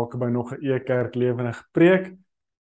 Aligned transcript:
Welkom 0.00 0.20
by 0.20 0.30
nog 0.32 0.52
'n 0.52 0.64
E-kerk 0.64 1.14
lewendige 1.14 1.64
preek 1.72 2.14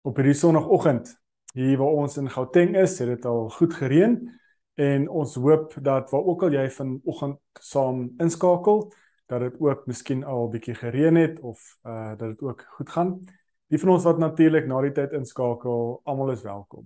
op 0.02 0.16
hierdie 0.16 0.34
sonoggend. 0.34 1.22
Hier 1.54 1.78
waar 1.78 1.94
ons 1.94 2.18
in 2.18 2.30
Gauteng 2.30 2.76
is, 2.76 3.00
het 3.00 3.08
dit 3.08 3.26
al 3.26 3.50
goed 3.50 3.74
gereën 3.74 4.32
en 4.74 5.10
ons 5.10 5.36
hoop 5.36 5.76
dat 5.82 6.10
waar 6.10 6.24
ook 6.24 6.44
al 6.44 6.52
jy 6.52 6.70
vanoggend 6.70 7.38
saam 7.54 8.14
inskakel, 8.18 8.92
dat 9.26 9.40
dit 9.40 9.60
ook 9.60 9.86
miskien 9.86 10.24
al 10.24 10.50
bietjie 10.50 10.76
gereën 10.76 11.16
het 11.16 11.40
of 11.40 11.78
uh 11.84 12.18
dat 12.18 12.30
dit 12.30 12.42
ook 12.42 12.66
goed 12.70 12.90
gaan. 12.90 13.20
Die 13.68 13.80
van 13.80 13.90
ons 13.90 14.04
wat 14.04 14.18
natuurlik 14.18 14.66
na 14.66 14.82
die 14.82 14.92
tyd 14.92 15.12
inskakel, 15.12 16.02
almal 16.04 16.32
is 16.32 16.42
welkom. 16.42 16.86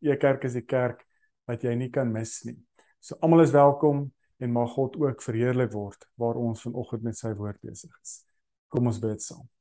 E-kerk 0.00 0.44
is 0.44 0.52
die 0.52 0.66
kerk 0.66 1.06
wat 1.44 1.62
jy 1.62 1.74
nie 1.74 1.90
kan 1.90 2.12
mis 2.12 2.42
nie. 2.42 2.58
So 2.98 3.14
almal 3.20 3.40
is 3.40 3.50
welkom 3.50 4.12
en 4.38 4.50
mag 4.50 4.70
God 4.70 4.96
ook 4.96 5.22
verheerlik 5.22 5.72
word 5.72 6.08
waar 6.14 6.34
ons 6.34 6.62
vanoggend 6.62 7.02
met 7.02 7.16
sy 7.16 7.34
woord 7.34 7.60
besig 7.60 8.00
is. 8.02 8.24
Kom 8.68 8.86
ons 8.86 8.98
bid 8.98 9.22
saam. 9.22 9.53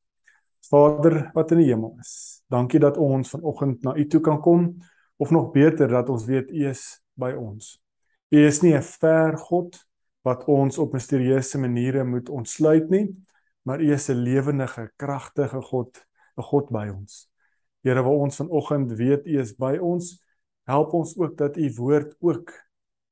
Vader 0.70 1.30
wat 1.34 1.52
in 1.52 1.57
die 1.64 1.70
hemel 1.71 1.98
is, 2.00 2.43
dankie 2.47 2.79
dat 2.79 2.97
ons 2.97 3.33
vanoggend 3.33 3.83
na 3.83 3.96
U 3.96 4.07
toe 4.07 4.21
kan 4.24 4.39
kom 4.42 4.78
of 5.18 5.32
nog 5.32 5.51
beter 5.51 5.87
dat 5.92 6.10
ons 6.10 6.25
weet 6.25 6.51
U 6.51 6.68
is 6.70 7.01
by 7.20 7.33
ons. 7.37 7.78
U 8.32 8.46
is 8.46 8.61
nie 8.61 8.73
'n 8.73 8.82
ver 8.82 9.37
God 9.37 9.78
wat 10.23 10.46
ons 10.47 10.78
op 10.78 10.93
misterieuse 10.93 11.60
maniere 11.60 12.04
moet 12.04 12.29
ontsluit 12.29 12.89
nie, 12.89 13.15
maar 13.64 13.82
U 13.82 13.92
is 13.92 14.10
'n 14.10 14.23
lewendige, 14.23 14.92
kragtige 14.96 15.61
God, 15.61 16.06
'n 16.37 16.42
God 16.42 16.70
by 16.71 16.87
ons. 16.89 17.29
Here, 17.84 18.01
waar 18.01 18.23
ons 18.23 18.36
vanoggend 18.36 18.92
weet 18.92 19.25
U 19.28 19.39
is 19.39 19.56
by 19.56 19.78
ons, 19.78 20.23
help 20.64 20.93
ons 20.93 21.18
ook 21.18 21.37
dat 21.37 21.57
U 21.57 21.73
woord 21.75 22.15
ook 22.20 22.51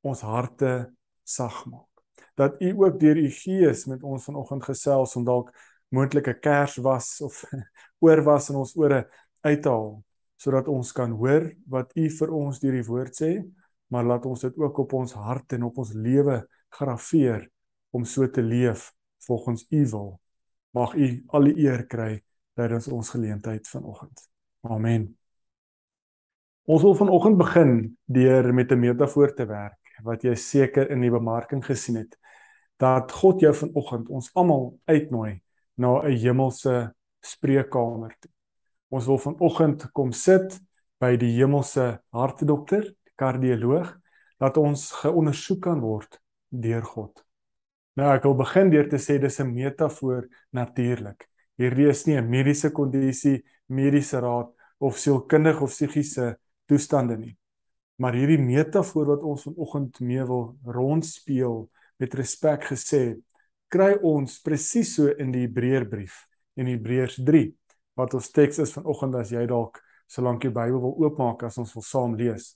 ons 0.01 0.21
harte 0.21 0.93
sag 1.23 1.65
maak. 1.65 1.89
Dat 2.35 2.61
U 2.61 2.71
ook 2.83 2.99
deur 2.99 3.17
U 3.17 3.29
Gees 3.29 3.85
met 3.85 4.03
ons 4.03 4.23
vanoggend 4.23 4.63
gesels 4.63 5.15
om 5.15 5.25
dalk 5.25 5.51
moontlike 5.91 6.39
kers 6.39 6.77
was 6.83 7.19
of 7.21 7.43
oor 8.03 8.23
was 8.23 8.49
in 8.49 8.59
ons 8.61 8.75
ore 8.79 9.05
uithaal 9.45 10.01
sodat 10.41 10.67
ons 10.67 10.91
kan 10.97 11.11
hoor 11.13 11.51
wat 11.69 11.91
u 11.95 12.07
vir 12.09 12.31
ons 12.33 12.59
deur 12.59 12.79
die 12.79 12.87
woord 12.87 13.17
sê 13.17 13.33
maar 13.91 14.07
laat 14.07 14.25
ons 14.25 14.47
dit 14.47 14.57
ook 14.57 14.77
op 14.85 14.93
ons 14.93 15.13
hart 15.19 15.53
en 15.53 15.67
op 15.67 15.81
ons 15.83 15.93
lewe 15.93 16.39
grafeer 16.71 17.49
om 17.91 18.05
so 18.07 18.27
te 18.27 18.41
leef 18.41 18.91
volgens 19.25 19.65
u 19.69 19.87
wil. 19.91 20.19
Mag 20.71 20.93
u 20.95 21.23
al 21.27 21.49
die 21.49 21.57
eer 21.65 21.83
kry 21.87 22.21
tydens 22.55 22.87
ons 22.87 23.09
geleentheid 23.11 23.67
vanoggend. 23.67 24.29
Amen. 24.61 25.09
Ons 26.71 26.85
wil 26.85 26.95
vanoggend 26.95 27.37
begin 27.37 27.97
deur 28.05 28.53
met 28.53 28.71
'n 28.71 28.79
metafoor 28.79 29.33
te 29.33 29.45
werk 29.45 29.77
wat 30.03 30.23
jy 30.23 30.35
seker 30.35 30.89
in 30.89 31.01
die 31.01 31.11
bemarking 31.11 31.65
gesien 31.65 31.95
het 31.95 32.17
dat 32.77 33.11
God 33.11 33.39
jou 33.41 33.53
vanoggend 33.53 34.09
ons 34.09 34.29
almal 34.33 34.79
uitnooi 34.85 35.41
na 35.77 36.01
'n 36.01 36.17
hemelse 36.17 36.93
spreekkamer 37.21 38.15
toe. 38.19 38.31
Ons 38.89 39.05
wil 39.05 39.17
vanoggend 39.17 39.91
kom 39.91 40.11
sit 40.11 40.59
by 40.99 41.15
die 41.17 41.31
hemelse 41.37 42.01
hartdokter, 42.09 42.83
die 42.83 43.15
kardioloog, 43.15 43.97
dat 44.39 44.57
ons 44.57 44.91
geondersoek 44.91 45.61
kan 45.61 45.79
word 45.79 46.19
deur 46.49 46.83
God. 46.83 47.23
Nou 47.95 48.07
ek 48.15 48.23
wil 48.23 48.37
begin 48.39 48.71
deur 48.71 48.87
te 48.89 48.97
sê 48.97 49.19
dis 49.19 49.39
'n 49.39 49.53
metafoor 49.53 50.27
natuurlik. 50.51 51.27
Hierdie 51.57 51.89
is 51.89 52.05
nie 52.07 52.17
'n 52.17 52.29
mediese 52.29 52.71
kondisie, 52.71 53.43
mediese 53.67 54.19
raad 54.19 54.49
of 54.79 54.97
sielkundige 54.97 55.63
of 55.63 55.69
psigiese 55.69 56.37
toestande 56.65 57.17
nie. 57.17 57.37
Maar 57.97 58.13
hierdie 58.13 58.39
metafoor 58.39 59.05
wat 59.05 59.23
ons 59.23 59.43
vanoggend 59.43 59.99
mee 59.99 60.23
wil 60.25 60.55
rondspeel 60.65 61.69
met 61.97 62.13
respek 62.13 62.63
gesê, 62.63 63.21
kry 63.71 63.93
ons 64.03 64.39
presies 64.43 64.95
so 64.97 65.11
in 65.11 65.31
die 65.31 65.45
Hebreërbrief 65.45 66.25
in 66.59 66.67
Hebreërs 66.67 67.21
3 67.23 67.45
wat 67.99 68.15
ons 68.17 68.31
teks 68.35 68.59
is 68.63 68.73
vanoggend 68.75 69.15
as 69.19 69.31
jy 69.31 69.45
dalk 69.49 69.79
solank 70.11 70.43
jy 70.43 70.51
Bybel 70.51 70.81
wil 70.83 70.97
oopmaak 71.05 71.45
as 71.47 71.57
ons 71.61 71.71
wil 71.75 71.85
saam 71.85 72.17
lees. 72.19 72.55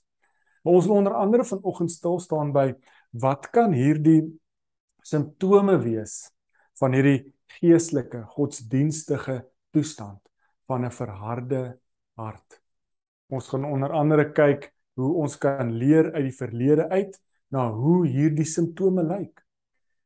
Maar 0.63 0.79
ons 0.79 0.89
wil 0.89 0.99
onder 0.99 1.15
andere 1.15 1.45
vanoggend 1.47 1.93
stil 1.93 2.19
staan 2.19 2.51
by 2.55 2.71
wat 3.23 3.47
kan 3.55 3.75
hierdie 3.75 4.25
simptome 5.05 5.77
wees 5.83 6.25
van 6.79 6.97
hierdie 6.97 7.21
geestelike 7.59 8.25
godsdienstige 8.33 9.43
toestand 9.71 10.19
van 10.67 10.85
'n 10.85 10.91
verharde 10.91 11.79
hart. 12.17 12.59
Ons 13.29 13.47
gaan 13.47 13.65
onder 13.65 13.91
andere 13.91 14.31
kyk 14.31 14.73
hoe 14.95 15.13
ons 15.21 15.37
kan 15.37 15.71
leer 15.71 16.11
uit 16.13 16.23
die 16.23 16.37
verlede 16.37 16.89
uit 16.89 17.15
na 17.51 17.71
hoe 17.71 18.07
hierdie 18.07 18.45
simptome 18.45 19.03
lyk. 19.03 19.44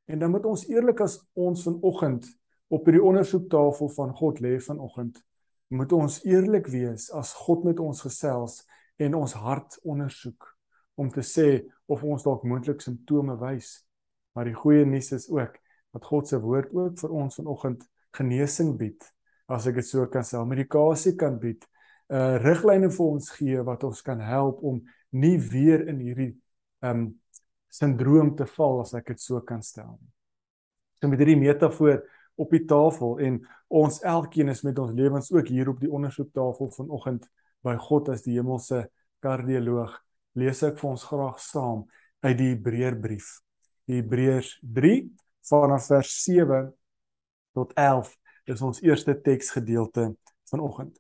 En 0.10 0.20
dan 0.20 0.32
moet 0.34 0.46
ons 0.50 0.66
eerlik 0.68 1.04
as 1.06 1.20
ons 1.38 1.64
vanoggend 1.64 2.26
op 2.74 2.86
hierdie 2.86 3.04
ondersoektafel 3.06 3.90
van 3.94 4.14
God 4.18 4.40
lê 4.42 4.56
vanoggend, 4.62 5.20
moet 5.70 5.92
ons 5.94 6.16
eerlik 6.26 6.66
wees 6.74 7.12
as 7.14 7.36
God 7.38 7.68
met 7.68 7.80
ons 7.80 8.02
gesels 8.02 8.64
en 8.98 9.20
ons 9.20 9.36
hart 9.38 9.78
ondersoek 9.86 10.48
om 10.98 11.12
te 11.14 11.22
sê 11.22 11.48
of 11.86 12.02
ons 12.02 12.26
dalk 12.26 12.42
moontlik 12.44 12.82
simptome 12.82 13.38
wys. 13.38 13.84
Maar 14.34 14.50
die 14.50 14.58
goeie 14.58 14.86
nuus 14.86 15.12
is 15.14 15.30
ook 15.30 15.62
dat 15.94 16.10
God 16.10 16.28
se 16.28 16.42
woord 16.42 16.74
ook 16.74 16.98
vir 17.04 17.16
ons 17.22 17.38
vanoggend 17.38 17.86
genesing 18.18 18.74
bied. 18.82 19.06
As 19.46 19.70
ek 19.70 19.78
dit 19.78 19.88
so 19.88 20.10
kan 20.10 20.26
sê, 20.26 20.42
medikasie 20.42 21.14
kan 21.22 21.38
bied, 21.42 21.70
uh, 22.10 22.42
riglyne 22.42 22.90
vir 22.90 23.06
ons 23.06 23.30
gee 23.38 23.62
wat 23.66 23.86
ons 23.86 24.02
kan 24.06 24.22
help 24.26 24.66
om 24.66 24.82
nie 25.14 25.38
weer 25.38 25.86
in 25.90 26.02
hierdie 26.02 26.34
um 26.86 27.12
sindroom 27.70 28.36
te 28.36 28.48
val 28.58 28.82
as 28.84 28.94
ek 28.98 29.14
dit 29.14 29.22
so 29.22 29.42
kan 29.46 29.62
stel. 29.66 29.98
So 31.00 31.08
met 31.08 31.22
hierdie 31.22 31.40
metafoor 31.40 32.02
op 32.40 32.54
die 32.56 32.66
tafel 32.68 33.20
en 33.24 33.40
ons 33.82 34.02
elkeen 34.08 34.52
is 34.52 34.64
met 34.68 34.80
ons 34.80 34.96
lewens 34.96 35.32
ook 35.32 35.52
hier 35.52 35.70
op 35.70 35.80
die 35.82 35.92
ondersoektafel 35.92 36.72
vanoggend 36.76 37.28
by 37.64 37.76
God 37.80 38.10
as 38.14 38.24
die 38.26 38.38
hemelse 38.38 38.86
kardioloog. 39.24 39.94
Lees 40.40 40.64
ek 40.64 40.80
vir 40.80 40.90
ons 40.94 41.06
graag 41.10 41.40
saam 41.44 41.84
uit 42.24 42.38
die 42.40 42.54
Hebreërbrief. 42.54 43.28
Hebreërs 43.90 44.58
3 44.62 44.96
vanaf 45.50 45.88
vers 45.90 46.16
7 46.24 46.70
tot 47.58 47.74
11 47.76 48.14
is 48.50 48.64
ons 48.66 48.82
eerste 48.86 49.16
teksgedeelte 49.22 50.14
vanoggend. 50.50 50.96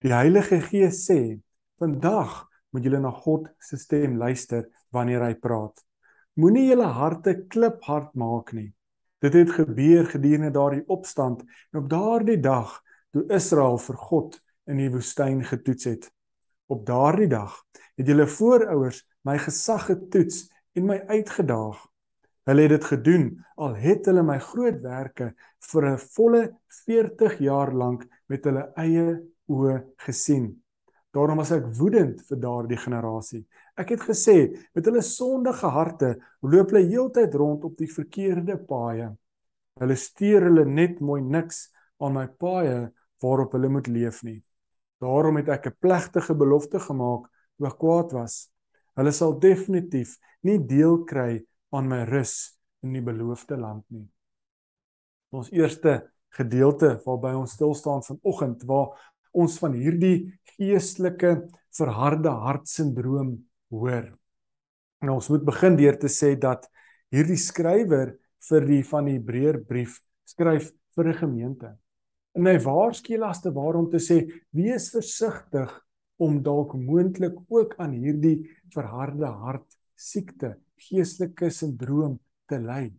Die 0.00 0.12
Heilige 0.14 0.60
Gees 0.64 1.04
sê: 1.04 1.40
"Vandag 1.78 2.46
moet 2.72 2.84
julle 2.84 3.00
na 3.00 3.10
God 3.10 3.50
se 3.58 3.76
stem 3.76 4.16
luister 4.16 4.68
wanneer 4.90 5.26
hy 5.26 5.34
praat." 5.34 5.84
Moenie 6.40 6.70
julle 6.70 6.86
harte 6.96 7.34
kliphard 7.52 8.14
maak 8.16 8.54
nie. 8.56 8.70
Dit 9.20 9.34
het 9.36 9.50
gebeur 9.52 10.06
gedurende 10.08 10.52
daardie 10.54 10.86
opstand 10.88 11.42
en 11.42 11.80
op 11.82 11.90
daardie 11.90 12.38
dag 12.40 12.78
toe 13.12 13.26
Israel 13.36 13.76
vir 13.82 13.98
God 14.08 14.38
in 14.70 14.80
die 14.80 14.88
woestyn 14.94 15.42
getoets 15.44 15.88
het. 15.90 16.06
Op 16.72 16.86
daardie 16.88 17.28
dag 17.28 17.58
het 17.98 18.08
julle 18.08 18.28
voorouers 18.30 19.02
my 19.28 19.36
gesag 19.42 19.90
getoets 19.90 20.46
en 20.78 20.88
my 20.88 21.00
uitgedaag. 21.10 21.82
Hulle 22.48 22.64
het 22.64 22.74
dit 22.78 22.88
gedoen 22.94 23.28
al 23.60 23.76
het 23.82 24.08
hulle 24.08 24.24
my 24.24 24.38
groot 24.40 24.80
werke 24.86 25.34
vir 25.72 25.90
'n 25.90 25.98
volle 26.16 26.42
40 26.86 27.38
jaar 27.38 27.74
lank 27.74 28.06
met 28.28 28.44
hulle 28.48 28.70
eie 28.76 29.20
oë 29.50 29.76
gesien. 30.06 30.54
Daarom 31.10 31.36
was 31.42 31.50
ek 31.50 31.66
woedend 31.74 32.22
vir 32.22 32.38
daardie 32.40 32.78
generasie. 32.78 33.46
Ek 33.80 33.94
het 33.94 34.02
gesê, 34.04 34.36
met 34.76 34.84
hulle 34.84 35.02
sondige 35.04 35.70
harte 35.72 36.14
loop 36.44 36.72
hulle 36.72 36.84
heeltyd 36.90 37.34
rond 37.40 37.64
op 37.64 37.78
die 37.80 37.88
verkeerde 37.88 38.58
paaie. 38.68 39.08
Hulle 39.80 39.96
steur 39.96 40.50
hulle 40.50 40.66
net 40.68 41.00
mooi 41.00 41.22
niks 41.24 41.68
aan 42.02 42.16
my 42.18 42.26
paaie 42.28 42.90
waarop 43.24 43.56
hulle 43.56 43.70
moet 43.72 43.88
leef 43.88 44.20
nie. 44.26 44.40
Daarom 45.00 45.40
het 45.40 45.48
ek 45.48 45.66
'n 45.66 45.76
plegtige 45.80 46.34
belofte 46.34 46.80
gemaak 46.80 47.28
toe 47.56 47.66
ek 47.66 47.78
kwaad 47.78 48.12
was. 48.12 48.50
Hulle 48.96 49.12
sal 49.12 49.38
definitief 49.38 50.18
nie 50.42 50.58
deel 50.58 51.04
kry 51.04 51.46
aan 51.72 51.88
my 51.88 52.04
rus 52.04 52.58
in 52.82 52.92
die 52.92 53.04
beloofde 53.04 53.56
land 53.56 53.84
nie. 53.88 54.08
Ons 55.32 55.50
eerste 55.52 56.10
gedeelte 56.36 57.00
waarby 57.06 57.34
ons 57.34 57.52
stil 57.52 57.74
staan 57.74 58.02
vanoggend 58.02 58.62
waar 58.66 58.96
ons 59.32 59.58
van 59.58 59.72
hierdie 59.72 60.38
geestelike 60.56 61.48
verharde 61.70 62.28
hartsindroom 62.28 63.49
hoor. 63.70 64.10
En 65.00 65.14
ons 65.16 65.28
moet 65.32 65.44
begin 65.44 65.76
deur 65.78 65.96
te 65.98 66.10
sê 66.12 66.34
dat 66.38 66.66
hierdie 67.14 67.38
skrywer 67.40 68.14
vir 68.48 68.66
die 68.68 68.82
van 68.86 69.08
die 69.08 69.16
Hebreërbrief 69.18 70.00
skryf 70.28 70.70
vir 70.96 71.08
'n 71.08 71.20
gemeente. 71.22 71.70
En 72.34 72.46
hy 72.46 72.58
waarsku 72.58 73.18
as 73.22 73.40
te 73.40 73.50
waarom 73.50 73.90
te 73.90 73.98
sê 73.98 74.30
wees 74.52 74.90
versigtig 74.90 75.70
om 76.18 76.42
dalk 76.42 76.74
moontlik 76.74 77.34
ook 77.48 77.74
aan 77.78 77.92
hierdie 77.92 78.48
verharde 78.74 79.26
hart 79.26 79.66
siekte, 79.96 80.56
geestelike 80.76 81.50
sindroom 81.50 82.20
te 82.48 82.58
ly. 82.58 82.92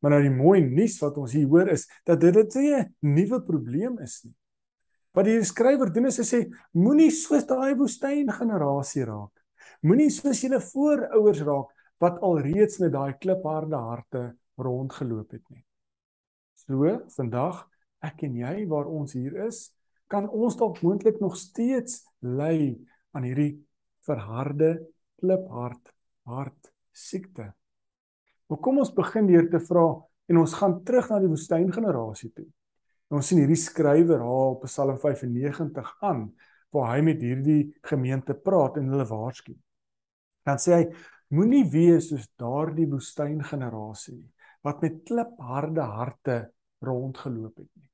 Maar 0.00 0.16
nou 0.16 0.22
die 0.22 0.34
mooi 0.34 0.60
nuus 0.64 0.98
wat 1.02 1.16
ons 1.16 1.32
hier 1.36 1.46
hoor 1.46 1.68
is 1.68 1.86
dat 2.04 2.20
dit 2.20 2.56
'n 2.56 2.94
nuwe 3.00 3.40
probleem 3.40 3.98
is 3.98 4.24
nie. 4.24 4.34
Wat 5.14 5.24
die 5.24 5.42
skrywer 5.44 5.92
doen 5.92 6.06
is 6.06 6.18
hy 6.18 6.24
sê 6.24 6.40
moenie 6.72 7.10
soos 7.10 7.46
daai 7.46 7.74
woestyn 7.74 8.28
generasie 8.28 9.04
raak. 9.04 9.32
Moenie 9.86 10.10
soos 10.10 10.40
julle 10.42 10.58
voorouers 10.58 11.44
raak 11.46 11.68
wat 12.02 12.16
alreeds 12.26 12.80
met 12.82 12.90
daai 12.90 13.14
klipharde 13.22 13.78
harte 13.78 14.22
rondgeloop 14.58 15.34
het 15.36 15.44
nie. 15.52 15.62
So 16.58 16.96
vandag 17.14 17.60
ek 18.02 18.24
en 18.26 18.34
jy 18.40 18.54
waar 18.66 18.88
ons 18.90 19.14
hier 19.14 19.36
is, 19.44 19.68
kan 20.10 20.26
ons 20.26 20.56
dalk 20.58 20.80
moontlik 20.82 21.20
nog 21.22 21.36
steeds 21.38 22.00
ly 22.24 22.74
aan 23.14 23.28
hierdie 23.28 23.60
verharde 24.06 24.72
kliphart 25.20 25.92
hart 26.26 26.72
siekte. 26.90 27.52
Maar 28.50 28.60
kom 28.62 28.80
ons 28.82 28.90
begin 28.96 29.30
deur 29.30 29.46
te 29.52 29.60
vra 29.68 29.84
en 30.26 30.40
ons 30.42 30.56
gaan 30.58 30.80
terug 30.88 31.12
na 31.12 31.20
die 31.22 31.30
woestyngenerasie 31.30 32.32
toe. 32.34 32.48
En 33.06 33.20
ons 33.20 33.30
sien 33.30 33.38
hierdie 33.38 33.60
skrywer 33.60 34.24
haal 34.24 34.58
Psalm 34.64 34.98
95 34.98 35.94
aan 36.10 36.26
waar 36.74 36.90
hy 36.96 37.06
met 37.06 37.22
hierdie 37.22 37.60
gemeente 37.86 38.34
praat 38.34 38.80
en 38.82 38.90
hulle 38.90 39.06
waarsku. 39.06 39.54
Dan 40.46 40.62
sê 40.62 40.78
hy 40.78 40.86
moenie 41.34 41.64
wees 41.70 42.10
soos 42.12 42.26
daardie 42.38 42.86
woestyngenerasie 42.90 44.22
wat 44.66 44.82
met 44.82 45.02
klipharde 45.06 45.82
harte 45.82 46.38
rondgeloop 46.86 47.62
het 47.62 47.70
nie. 47.78 47.90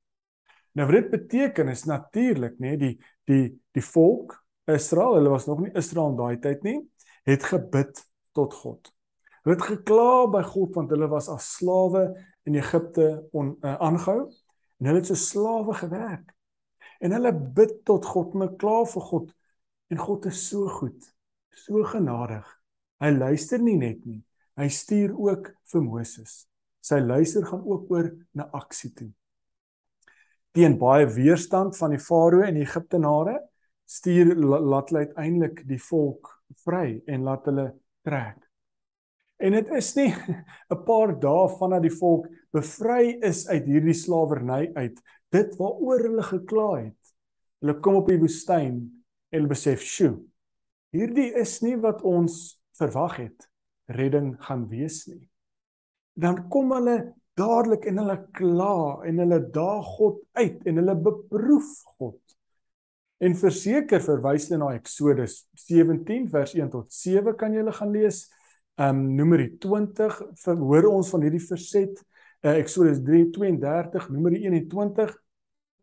Nou 0.76 0.86
wat 0.88 0.96
dit 0.96 1.10
beteken 1.12 1.68
is 1.72 1.84
natuurlik 1.88 2.56
nê 2.60 2.76
die 2.80 2.94
die 3.28 3.44
die 3.76 3.84
volk 3.84 4.38
Israel, 4.70 5.16
hulle 5.18 5.32
was 5.32 5.46
nog 5.48 5.60
nie 5.60 5.72
Israel 5.76 6.12
in 6.12 6.18
daai 6.20 6.38
tyd 6.40 6.62
nie, 6.64 6.78
het 7.28 7.44
gebid 7.50 7.98
tot 8.36 8.54
God. 8.54 8.92
Hulle 9.42 9.56
het 9.56 9.66
gekla 9.66 10.28
by 10.32 10.42
God 10.46 10.76
want 10.78 10.92
hulle 10.94 11.08
was 11.10 11.28
as 11.32 11.48
slawe 11.58 12.06
in 12.48 12.56
Egipte 12.58 13.08
on 13.36 13.56
uh, 13.60 13.76
aangehou 13.82 14.28
en 14.28 14.90
hulle 14.90 15.02
het 15.02 15.10
so 15.10 15.18
slawe 15.18 15.74
gewerk. 15.80 16.32
En 17.02 17.14
hulle 17.14 17.32
bid 17.34 17.80
tot 17.86 18.06
God, 18.06 18.32
hulle 18.34 18.52
kla 18.58 18.82
vir 18.94 19.08
God 19.10 19.32
en 19.92 20.00
God 20.00 20.26
is 20.30 20.40
so 20.48 20.70
goed, 20.80 21.11
so 21.56 21.82
genadig. 21.84 22.46
Hy 23.02 23.10
luister 23.10 23.62
nie 23.62 23.76
net 23.76 24.04
nie, 24.06 24.20
hy 24.58 24.68
stuur 24.70 25.14
ook 25.18 25.50
vir 25.72 25.84
Moses. 25.84 26.44
Sy 26.82 26.98
luister 27.02 27.46
gaan 27.46 27.64
ook 27.66 27.90
oor 27.90 28.10
na 28.34 28.48
aksie 28.58 28.92
toe. 28.94 29.10
Teen 30.52 30.76
baie 30.78 31.06
weerstand 31.08 31.78
van 31.78 31.94
die 31.94 32.02
farao 32.02 32.42
en 32.44 32.58
die 32.58 32.66
Egiptenare 32.66 33.38
stuur 33.88 34.34
laat 34.36 34.90
hulle 34.90 35.06
uiteindelik 35.06 35.62
die 35.68 35.80
volk 35.80 36.30
vry 36.64 37.00
en 37.08 37.24
laat 37.26 37.46
hulle 37.48 37.68
trek. 38.06 38.38
En 39.42 39.56
dit 39.56 39.70
is 39.74 39.94
nie 39.98 40.10
'n 40.72 40.82
paar 40.86 41.14
dae 41.20 41.48
vandat 41.58 41.82
die 41.86 41.96
volk 41.96 42.28
bevry 42.52 43.18
is 43.24 43.46
uit 43.48 43.66
hierdie 43.66 43.96
slawerny 43.96 44.70
uit, 44.76 44.98
dit 45.32 45.56
waaroor 45.58 46.04
hulle 46.08 46.26
gekla 46.28 46.68
het. 46.76 47.14
Hulle 47.62 47.78
kom 47.80 47.96
op 48.02 48.10
die 48.10 48.20
woestyn 48.20 48.76
en 49.32 49.38
hulle 49.38 49.48
besef, 49.48 49.80
"Sjoe, 49.80 50.20
hierdie 50.92 51.30
is 51.40 51.60
nie 51.64 51.76
wat 51.80 52.02
ons 52.06 52.58
verwag 52.78 53.18
het 53.24 53.48
redding 53.92 54.36
gaan 54.44 54.68
wees 54.70 55.06
nie." 55.08 55.28
Dan 56.14 56.48
kom 56.52 56.72
hulle 56.76 57.14
dadelik 57.38 57.86
en 57.88 58.02
hulle 58.02 58.18
kla 58.36 58.76
en 59.08 59.22
hulle 59.22 59.40
daag 59.54 59.88
God 59.96 60.20
uit 60.36 60.68
en 60.68 60.80
hulle 60.82 60.96
beproef 61.08 61.70
God. 61.96 62.20
En 63.22 63.36
verseker 63.38 64.02
verwys 64.02 64.48
hulle 64.50 64.60
na 64.60 64.72
Eksodus 64.76 65.42
17 65.64 66.28
vers 66.32 66.54
1 66.58 66.72
tot 66.72 66.92
7 66.92 67.36
kan 67.38 67.54
jy 67.54 67.62
hulle 67.62 67.74
gaan 67.76 67.94
lees. 67.94 68.26
Um 68.80 69.04
Numeri 69.16 69.52
20 69.62 70.18
hoor 70.60 70.88
ons 70.90 71.12
van 71.12 71.24
hierdie 71.26 71.44
verset. 71.44 72.00
Uh, 72.42 72.56
Exodus 72.58 72.98
3:32, 73.06 74.08
Numeri 74.10 74.40
21 74.48 75.12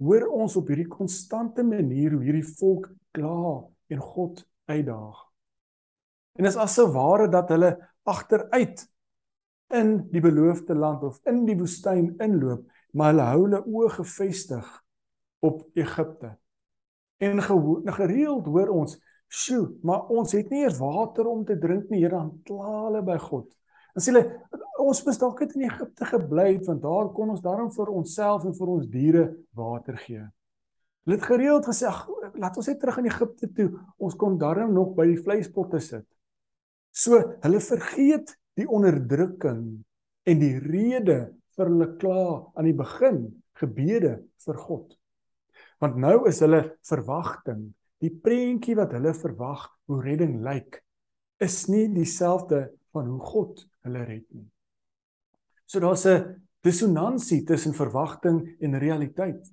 hoor 0.04 0.26
ons 0.36 0.58
op 0.60 0.68
hierdie 0.68 0.90
konstante 0.92 1.64
manier 1.64 2.12
hoe 2.12 2.24
hierdie 2.26 2.48
volk 2.60 2.90
kla 3.16 3.62
en 3.88 4.02
God 4.04 4.44
uitdaag. 4.70 5.26
En 6.40 6.48
is 6.48 6.58
asse 6.60 6.86
ware 6.94 7.28
dat 7.32 7.50
hulle 7.52 7.74
agteruit 8.08 8.86
in 9.76 9.96
die 10.14 10.22
beloofde 10.22 10.76
land 10.76 11.04
of 11.04 11.20
in 11.30 11.44
die 11.46 11.58
woestyn 11.58 12.14
inloop, 12.24 12.64
maar 12.94 13.14
hulle 13.14 13.28
hou 13.32 13.42
hulle 13.44 13.62
oë 13.66 13.92
gefestig 14.00 14.70
op 15.46 15.62
Egipte. 15.78 16.34
En 17.20 17.42
gereeld 17.44 18.48
hoor 18.48 18.74
ons 18.74 18.98
Sjoe, 19.30 19.76
maar 19.86 20.08
ons 20.10 20.32
het 20.34 20.48
nie 20.50 20.64
eers 20.64 20.80
water 20.82 21.28
om 21.30 21.44
te 21.46 21.54
drink 21.62 21.92
nie, 21.94 22.00
Here, 22.02 22.16
dan 22.16 22.32
kla 22.48 22.88
hulle 22.88 23.04
by 23.06 23.18
God. 23.22 23.46
Dan 23.94 24.02
sê 24.02 24.14
hulle 24.16 24.24
ons 24.82 25.02
moes 25.06 25.20
dalk 25.22 25.44
net 25.44 25.54
in 25.58 25.68
Egipte 25.68 26.08
gebly 26.10 26.48
het 26.56 26.66
want 26.70 26.82
daar 26.82 27.12
kon 27.14 27.36
ons 27.36 27.44
daarom 27.46 27.70
vir 27.76 27.92
onsself 27.94 28.48
en 28.48 28.56
vir 28.58 28.72
ons 28.74 28.90
diere 28.90 29.24
water 29.60 30.00
gee. 30.02 30.24
Hulle 31.06 31.18
het 31.18 31.26
gereeld 31.26 31.66
gesê, 31.66 31.88
ag, 31.90 32.06
laat 32.36 32.58
ons 32.60 32.68
net 32.70 32.80
terug 32.82 33.00
in 33.02 33.10
Egipte 33.10 33.50
toe. 33.56 33.70
Ons 33.98 34.18
kon 34.20 34.38
daarom 34.40 34.74
nog 34.76 34.94
by 34.98 35.08
die 35.10 35.20
vleispotte 35.22 35.82
sit. 35.84 36.06
So, 36.92 37.20
hulle 37.44 37.62
vergeet 37.64 38.36
die 38.60 38.68
onderdrukking 38.68 39.64
en 40.30 40.42
die 40.42 40.56
rede 40.60 41.20
vir 41.56 41.72
hulle 41.72 41.90
kla 42.02 42.24
aan 42.56 42.68
die 42.68 42.78
begin 42.78 43.22
gebede 43.60 44.20
vir 44.46 44.60
God. 44.60 44.96
Want 45.80 46.00
nou 46.00 46.28
is 46.30 46.42
hulle 46.44 46.64
verwagting 46.88 47.70
die 48.04 48.12
prentjie 48.12 48.78
wat 48.80 48.94
hulle 48.96 49.14
verwag 49.16 49.66
hoe 49.90 50.00
redding 50.04 50.40
lyk 50.44 50.80
is 51.44 51.66
nie 51.72 51.88
dieselfde 51.92 52.68
van 52.96 53.10
hoe 53.12 53.20
God 53.32 53.64
hulle 53.88 54.04
red 54.08 54.26
nie. 54.36 54.48
So 55.68 55.80
daar's 55.80 56.06
'n 56.06 56.48
dissonansie 56.64 57.44
tussen 57.44 57.74
verwagting 57.74 58.58
en 58.60 58.80
realiteit. 58.80 59.44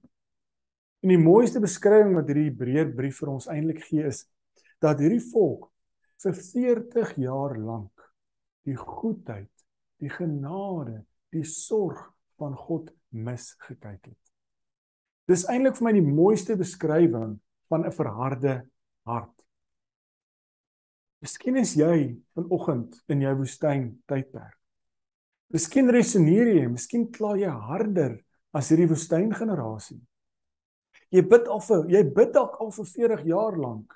En 1.05 1.13
die 1.13 1.21
mooiste 1.21 1.61
beskrywing 1.63 2.15
wat 2.17 2.31
hierdie 2.31 2.49
Hebreërbrief 2.51 3.21
vir 3.23 3.33
ons 3.35 3.49
eintlik 3.53 3.83
gee 3.85 4.07
is 4.09 4.25
dat 4.83 5.01
hierdie 5.03 5.23
volk 5.33 5.69
vir 6.23 6.37
40 6.37 7.17
jaar 7.21 7.57
lank 7.61 7.93
die 8.67 8.77
goedheid, 8.77 9.53
die 10.03 10.11
genade, 10.11 11.05
die 11.33 11.45
sorg 11.47 12.01
van 12.41 12.57
God 12.59 12.91
misgekyk 13.15 14.11
het. 14.11 14.23
Dis 15.31 15.47
eintlik 15.51 15.77
vir 15.79 15.89
my 15.89 15.93
die 15.97 16.07
mooiste 16.07 16.57
beskrywing 16.59 17.37
van 17.71 17.85
'n 17.85 17.93
verharde 17.93 18.55
hart. 19.07 19.47
Miskien 21.23 21.57
is 21.57 21.75
jy 21.75 22.17
vanoggend 22.35 23.03
in 23.09 23.21
jou 23.21 23.35
woestyn 23.37 24.03
tydperk. 24.07 24.59
Miskien 25.51 25.91
resoneer 25.91 26.47
jy, 26.47 26.67
miskien 26.69 27.11
kla 27.11 27.37
jy 27.37 27.49
harder 27.49 28.19
as 28.53 28.69
hierdie 28.71 28.89
woestyn 28.89 29.33
generasie. 29.35 30.01
Jy 31.15 31.23
bid 31.31 31.49
al 31.53 31.63
vir 31.63 31.87
jy 31.93 32.03
bid 32.17 32.35
dalk 32.35 32.59
al 32.61 32.73
vir 32.75 32.91
40 32.93 33.25
jaar 33.31 33.57
lank 33.61 33.95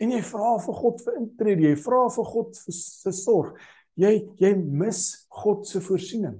en 0.00 0.12
jy 0.12 0.20
vra 0.28 0.56
vir 0.60 0.76
God 0.76 1.00
vir 1.04 1.14
intrede, 1.20 1.64
jy 1.70 1.76
vra 1.80 2.02
vir 2.12 2.28
God 2.32 2.58
vir 2.60 2.76
se 2.76 3.12
sorg. 3.16 3.56
Jy 3.96 4.12
jy 4.40 4.52
mis 4.56 5.02
God 5.32 5.64
se 5.68 5.80
voorsiening. 5.80 6.36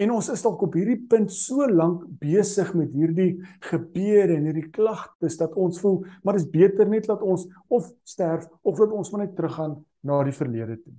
En 0.00 0.10
ons 0.14 0.28
is 0.32 0.42
dalk 0.44 0.62
op 0.64 0.76
hierdie 0.76 0.98
punt 1.08 1.32
so 1.32 1.66
lank 1.68 2.04
besig 2.20 2.72
met 2.76 2.92
hierdie 2.96 3.36
gebede 3.68 4.38
en 4.38 4.48
hierdie 4.48 4.70
klagtes 4.72 5.36
dat 5.40 5.56
ons 5.60 5.80
voel 5.82 6.00
maar 6.24 6.38
dis 6.38 6.48
beter 6.48 6.88
net 6.88 7.08
dat 7.10 7.22
ons 7.22 7.44
of 7.68 7.90
sterf 8.08 8.48
of 8.64 8.80
dat 8.80 8.92
ons 8.96 9.12
net 9.20 9.34
teruggaan 9.36 9.76
na 10.02 10.22
die 10.24 10.36
verlede 10.36 10.78
toe. 10.80 10.94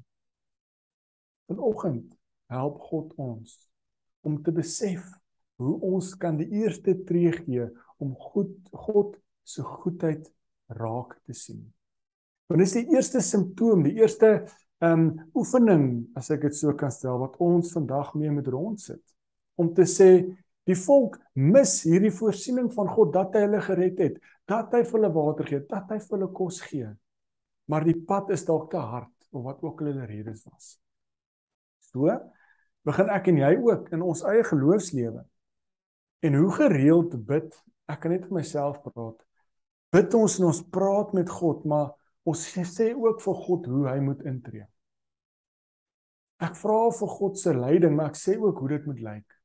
Vanoggend 1.49 2.13
help 2.53 2.79
God 2.85 3.13
ons 3.17 3.57
om 4.23 4.37
te 4.45 4.53
besef 4.55 5.03
hoe 5.61 5.75
ons 5.85 6.13
kan 6.19 6.37
die 6.39 6.49
eerste 6.63 6.95
tree 7.07 7.31
gee 7.35 7.67
om 8.01 8.15
goed 8.31 8.55
God 8.71 9.15
se 9.43 9.63
goedheid 9.63 10.27
raak 10.73 11.17
te 11.27 11.35
sien. 11.37 11.63
Want 12.49 12.63
dis 12.63 12.75
die 12.79 12.95
eerste 12.95 13.21
simptoom, 13.23 13.83
die 13.85 13.97
eerste 14.01 14.43
um 14.83 15.11
oefening 15.37 15.85
as 16.19 16.31
ek 16.33 16.47
dit 16.49 16.57
so 16.57 16.73
kan 16.75 16.91
stel 16.91 17.21
wat 17.21 17.37
ons 17.43 17.71
vandag 17.75 18.11
mee 18.19 18.31
moet 18.33 18.49
rondsit 18.51 19.03
om 19.61 19.69
te 19.75 19.85
sê 19.87 20.09
die 20.67 20.77
volk 20.79 21.17
mis 21.35 21.75
hierdie 21.87 22.11
voorsiening 22.13 22.69
van 22.73 22.89
God 22.91 23.13
dat 23.15 23.35
hy 23.35 23.45
hulle 23.45 23.61
gered 23.63 23.99
het, 23.99 24.19
dat 24.49 24.71
hy 24.73 24.83
vir 24.87 24.97
hulle 24.97 25.11
water 25.15 25.49
gee, 25.49 25.63
dat 25.69 25.91
hy 25.91 25.99
vir 25.99 26.15
hulle 26.17 26.29
kos 26.35 26.61
gee. 26.63 26.89
Maar 27.71 27.85
die 27.87 27.97
pad 28.07 28.31
is 28.35 28.45
dalk 28.47 28.69
te 28.71 28.79
hard 28.79 29.11
of 29.33 29.43
wat 29.47 29.63
ook 29.63 29.83
al 29.83 29.91
hulle 29.91 30.07
redes 30.07 30.43
was. 30.47 30.73
So 31.91 32.11
begin 32.87 33.11
ek 33.15 33.29
en 33.31 33.39
jy 33.43 33.51
ook 33.59 33.91
in 33.95 34.03
ons 34.03 34.23
eie 34.27 34.43
geloofslewe. 34.47 35.23
En 36.23 36.35
hoe 36.39 36.51
gereeld 36.55 37.15
bid, 37.27 37.55
ek 37.91 38.03
kan 38.03 38.13
net 38.15 38.27
vir 38.29 38.37
myself 38.39 38.79
praat. 38.85 39.17
Bid 39.93 40.13
ons 40.17 40.37
en 40.39 40.47
ons 40.49 40.61
praat 40.73 41.11
met 41.13 41.29
God, 41.29 41.65
maar 41.67 41.91
ons 42.23 42.43
sê 42.55 42.93
ook 42.95 43.19
vir 43.21 43.41
God 43.45 43.65
hoe 43.67 43.87
hy 43.89 43.97
moet 44.01 44.21
intree. 44.29 44.63
Ek 46.43 46.55
vra 46.59 46.77
vir 46.95 47.11
God 47.17 47.39
se 47.39 47.53
leiding, 47.55 47.95
maar 47.95 48.11
ek 48.11 48.19
sê 48.19 48.37
ook 48.39 48.61
hoe 48.63 48.69
dit 48.71 48.85
moet 48.89 49.01
lyk. 49.03 49.35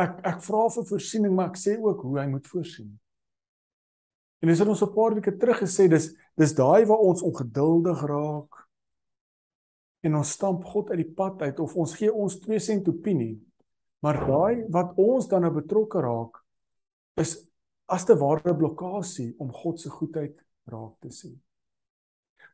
Ek 0.00 0.18
ek 0.26 0.42
vra 0.44 0.64
vir 0.74 0.86
voorsiening, 0.90 1.32
maar 1.36 1.52
ek 1.52 1.60
sê 1.60 1.76
ook 1.78 2.02
hoe 2.06 2.18
hy 2.20 2.26
moet 2.30 2.50
voorsien. 2.50 2.90
En 4.40 4.48
dis 4.48 4.60
wat 4.62 4.72
ons 4.72 4.82
'n 4.82 4.94
paar 4.94 5.14
weke 5.14 5.36
terug 5.36 5.60
gesê, 5.62 5.88
dis 5.88 6.14
dis 6.36 6.54
daai 6.54 6.86
waar 6.86 7.02
ons 7.04 7.22
ongeduldig 7.22 8.00
raak 8.08 8.66
en 10.00 10.14
ons 10.16 10.30
stamp 10.30 10.64
God 10.64 10.90
uit 10.90 11.02
die 11.04 11.14
pad 11.14 11.42
uit 11.42 11.58
of 11.60 11.76
ons 11.76 11.94
gee 11.94 12.12
ons 12.12 12.38
2 12.40 12.58
sent 12.58 12.88
opinie. 12.88 13.38
Maar 14.00 14.20
daai 14.26 14.64
wat 14.72 14.96
ons 14.96 15.28
dan 15.28 15.44
nou 15.44 15.52
betrokke 15.54 16.00
raak 16.00 16.40
is 17.20 17.36
as 17.90 18.06
te 18.06 18.16
ware 18.16 18.54
blokkade 18.56 19.34
om 19.38 19.52
God 19.52 19.80
se 19.80 19.90
goedheid 19.90 20.36
raak 20.70 20.96
te 21.00 21.10
sien. 21.10 21.36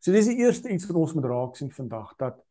So 0.00 0.12
dis 0.12 0.28
die 0.30 0.40
eerste 0.42 0.72
iets 0.72 0.86
wat 0.88 0.98
ons 1.00 1.14
moet 1.14 1.28
raak 1.30 1.56
sien 1.58 1.70
vandag 1.72 2.14
dat 2.20 2.42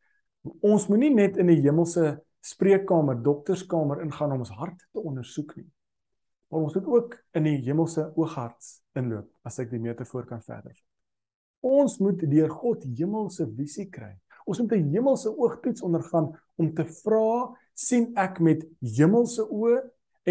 ons 0.62 0.86
moenie 0.88 1.12
net 1.14 1.36
in 1.36 1.50
'n 1.50 1.62
hemelse 1.62 2.20
spreekkamer, 2.40 3.22
dokterskamer 3.22 4.02
ingaan 4.02 4.32
om 4.32 4.44
ons 4.44 4.54
hart 4.54 4.86
te 4.92 5.00
ondersoek 5.00 5.56
nie. 5.56 5.70
Maar 6.48 6.60
ons 6.60 6.74
moet 6.74 6.86
ook 6.86 7.16
in 7.32 7.42
die 7.42 7.56
hemelse 7.66 8.12
oogarts 8.14 8.82
inloop, 8.94 9.26
as 9.42 9.58
ek 9.58 9.70
die 9.70 9.82
metafoor 9.82 10.26
kan 10.26 10.42
verder. 10.42 10.76
Ons 11.60 11.98
moet 11.98 12.20
deur 12.30 12.50
God 12.50 12.84
hemelse 12.84 13.48
visie 13.56 13.88
kry. 13.90 14.14
Ons 14.46 14.60
moet 14.60 14.72
'n 14.72 14.92
hemelse 14.92 15.32
oogtoets 15.36 15.82
ondergaan 15.82 16.40
om 16.56 16.74
te 16.74 16.84
vra, 16.84 17.56
sien 17.76 18.10
ek 18.18 18.40
met 18.40 18.64
hemelse 18.96 19.44
oë 19.44 19.82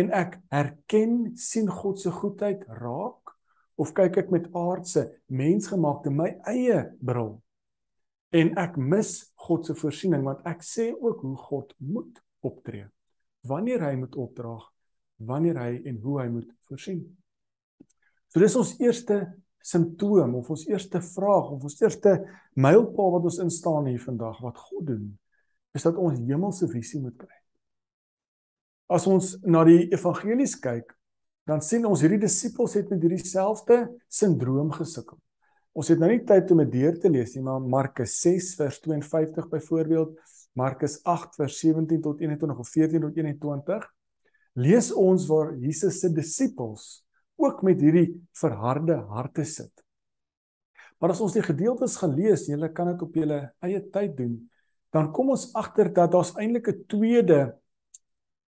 en 0.02 0.12
ek 0.18 0.40
herken 0.54 1.36
sien 1.40 1.70
God 1.72 2.02
se 2.02 2.12
goedheid 2.12 2.66
raak? 2.82 3.34
Of 3.76 3.92
kyk 3.96 4.22
ek 4.24 4.30
met 4.32 4.46
aardse 4.56 5.06
mensgemaakte 5.28 6.12
my 6.12 6.32
eie 6.48 6.86
bril? 7.04 7.36
En 8.36 8.54
ek 8.60 8.80
mis 8.80 9.18
God 9.48 9.68
se 9.68 9.76
voorsiening 9.78 10.24
want 10.26 10.46
ek 10.48 10.64
sê 10.66 10.92
ook 10.94 11.24
hoe 11.24 11.36
God 11.48 11.76
moet 11.84 12.24
optree. 12.46 12.88
Wanneer 13.46 13.84
hy 13.86 13.96
moet 14.00 14.16
opdraag 14.20 14.66
wanneer 15.18 15.60
hy 15.60 15.72
en 15.88 16.00
hoe 16.04 16.20
hy 16.22 16.28
moet 16.32 16.48
voorsien. 16.68 17.00
So 18.32 18.42
dis 18.44 18.56
ons 18.60 18.74
eerste 18.84 19.22
simptoom 19.66 20.36
of 20.38 20.50
ons 20.54 20.66
eerste 20.70 21.02
vraag 21.02 21.54
of 21.56 21.64
ons 21.66 21.78
eerste 21.82 22.18
mylpaal 22.60 23.16
wat 23.16 23.30
ons 23.32 23.40
instaan 23.46 23.88
hier 23.90 24.02
vandag 24.04 24.42
wat 24.44 24.60
God 24.68 24.90
doen 24.92 25.06
is 25.76 25.84
dat 25.84 26.00
ons 26.00 26.20
hemelse 26.20 26.70
visie 26.72 27.02
moet 27.04 27.18
kry 27.20 27.42
as 28.96 29.08
ons 29.10 29.36
na 29.44 29.66
die 29.68 29.86
evangelies 29.96 30.56
kyk 30.62 30.94
dan 31.46 31.62
sien 31.62 31.86
ons 31.86 32.02
hierdie 32.02 32.24
disippels 32.24 32.78
het 32.80 32.90
met 32.94 33.04
hierdie 33.06 33.22
selfde 33.22 33.84
sindroom 34.10 34.72
gesukkel 34.74 35.20
Ons 35.76 35.90
het 35.92 36.00
nou 36.00 36.08
nie 36.08 36.22
tyd 36.24 36.52
om 36.54 36.62
dit 36.64 36.70
deur 36.78 36.96
te 37.04 37.10
lees 37.12 37.34
nie, 37.36 37.42
maar 37.44 37.60
Markus 37.60 38.14
6 38.24 38.54
vers 38.56 38.78
52 38.86 39.50
byvoorbeeld, 39.52 40.14
Markus 40.56 41.02
8 41.04 41.36
vers 41.36 41.58
17 41.60 42.00
tot 42.06 42.22
21 42.24 42.62
of 42.64 42.70
14 42.72 43.04
tot 43.04 43.18
21, 43.20 43.90
lees 44.64 44.88
ons 44.96 45.26
waar 45.28 45.52
Jesus 45.60 46.00
se 46.00 46.12
disippels 46.16 46.86
ook 47.36 47.60
met 47.68 47.84
hierdie 47.84 48.08
verharde 48.40 48.96
harte 49.12 49.44
sit. 49.44 49.84
Maar 51.04 51.12
as 51.12 51.20
ons 51.26 51.36
die 51.36 51.44
gedeeltes 51.44 51.98
gaan 52.00 52.16
lees, 52.16 52.48
julle 52.48 52.72
kan 52.72 52.94
dit 52.94 53.04
op 53.04 53.20
julle 53.20 53.42
eie 53.68 53.84
tyd 53.92 54.16
doen, 54.16 54.38
dan 54.96 55.12
kom 55.12 55.34
ons 55.34 55.50
agter 55.58 55.92
dat 55.94 56.14
daar's 56.14 56.34
eintlik 56.40 56.68
'n 56.72 56.86
tweede 56.88 57.40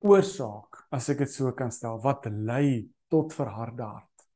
oorsaak, 0.01 0.87
as 0.91 1.09
ek 1.09 1.19
dit 1.19 1.33
so 1.33 1.53
kan 1.53 1.71
stel, 1.71 2.01
wat 2.01 2.27
lei 2.27 2.89
tot 3.09 3.35
verharde 3.35 3.83
hart. 3.83 4.29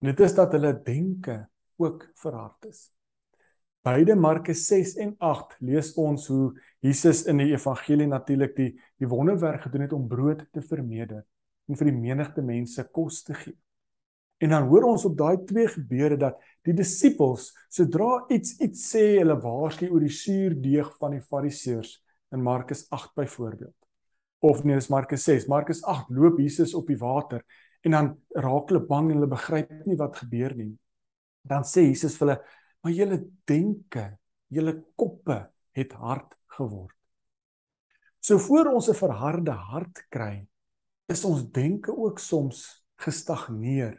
En 0.00 0.10
dit 0.10 0.20
is 0.20 0.34
dat 0.34 0.52
hulle 0.52 0.72
denke 0.82 1.48
ook 1.76 2.10
verhard 2.14 2.64
is. 2.64 2.90
Beide 3.82 4.14
Markus 4.14 4.66
6 4.66 4.96
en 4.96 5.14
8 5.18 5.56
lees 5.60 5.94
ons 5.96 6.26
hoe 6.28 6.52
Jesus 6.84 7.24
in 7.24 7.38
die 7.40 7.52
evangelie 7.52 8.06
natuurlik 8.06 8.56
die 8.56 8.70
die 9.00 9.08
wonderwerk 9.08 9.62
gedoen 9.62 9.86
het 9.86 9.92
om 9.92 10.08
brood 10.08 10.44
te 10.52 10.60
vermeerder 10.60 11.24
en 11.68 11.76
vir 11.76 11.88
die 11.88 11.96
menigte 11.96 12.42
mense 12.42 12.84
kos 12.92 13.22
te 13.22 13.34
gee. 13.34 13.56
En 14.40 14.52
dan 14.52 14.68
hoor 14.68 14.88
ons 14.88 15.04
op 15.04 15.16
daai 15.16 15.44
twee 15.48 15.68
gebeure 15.68 16.16
dat 16.16 16.40
die 16.66 16.74
disippels 16.76 17.50
sodra 17.72 18.26
iets 18.28 18.58
iets 18.60 18.84
sê, 18.92 19.18
hulle 19.18 19.38
waarsku 19.40 19.88
oor 19.88 20.04
die 20.04 20.12
suurdeeg 20.12 20.92
van 21.00 21.16
die 21.16 21.24
fariseërs 21.24 21.96
in 22.32 22.42
Markus 22.42 22.86
8 22.90 23.14
byvoorbeeld. 23.16 23.76
Of 24.40 24.62
nee, 24.64 24.76
dis 24.76 24.88
Markus 24.88 25.24
6. 25.24 25.48
Markus 25.48 25.82
8 25.84 26.10
loop 26.10 26.38
Jesus 26.40 26.74
op 26.74 26.86
die 26.88 26.98
water 27.00 27.42
en 27.80 27.96
dan 27.96 28.10
raak 28.36 28.70
hulle 28.70 28.84
bang 28.86 29.10
en 29.10 29.20
hulle 29.20 29.30
begryp 29.30 29.72
nie 29.88 29.98
wat 30.00 30.18
gebeur 30.20 30.54
nie 30.56 30.72
dan 31.46 31.64
sê 31.64 31.86
Jesus 31.88 32.16
vir 32.18 32.26
hulle 32.26 32.38
maar 32.84 32.96
julle 32.96 33.18
denke 33.48 34.04
julle 34.52 34.74
koppe 35.00 35.38
het 35.76 35.94
hard 36.00 36.36
geword 36.56 36.96
so 38.20 38.38
voor 38.38 38.72
ons 38.74 38.88
'n 38.88 39.00
verharde 39.00 39.52
hart 39.72 40.04
kry 40.10 40.46
is 41.08 41.24
ons 41.24 41.48
denke 41.50 41.92
ook 41.96 42.18
soms 42.18 42.84
gestagneer 43.00 43.96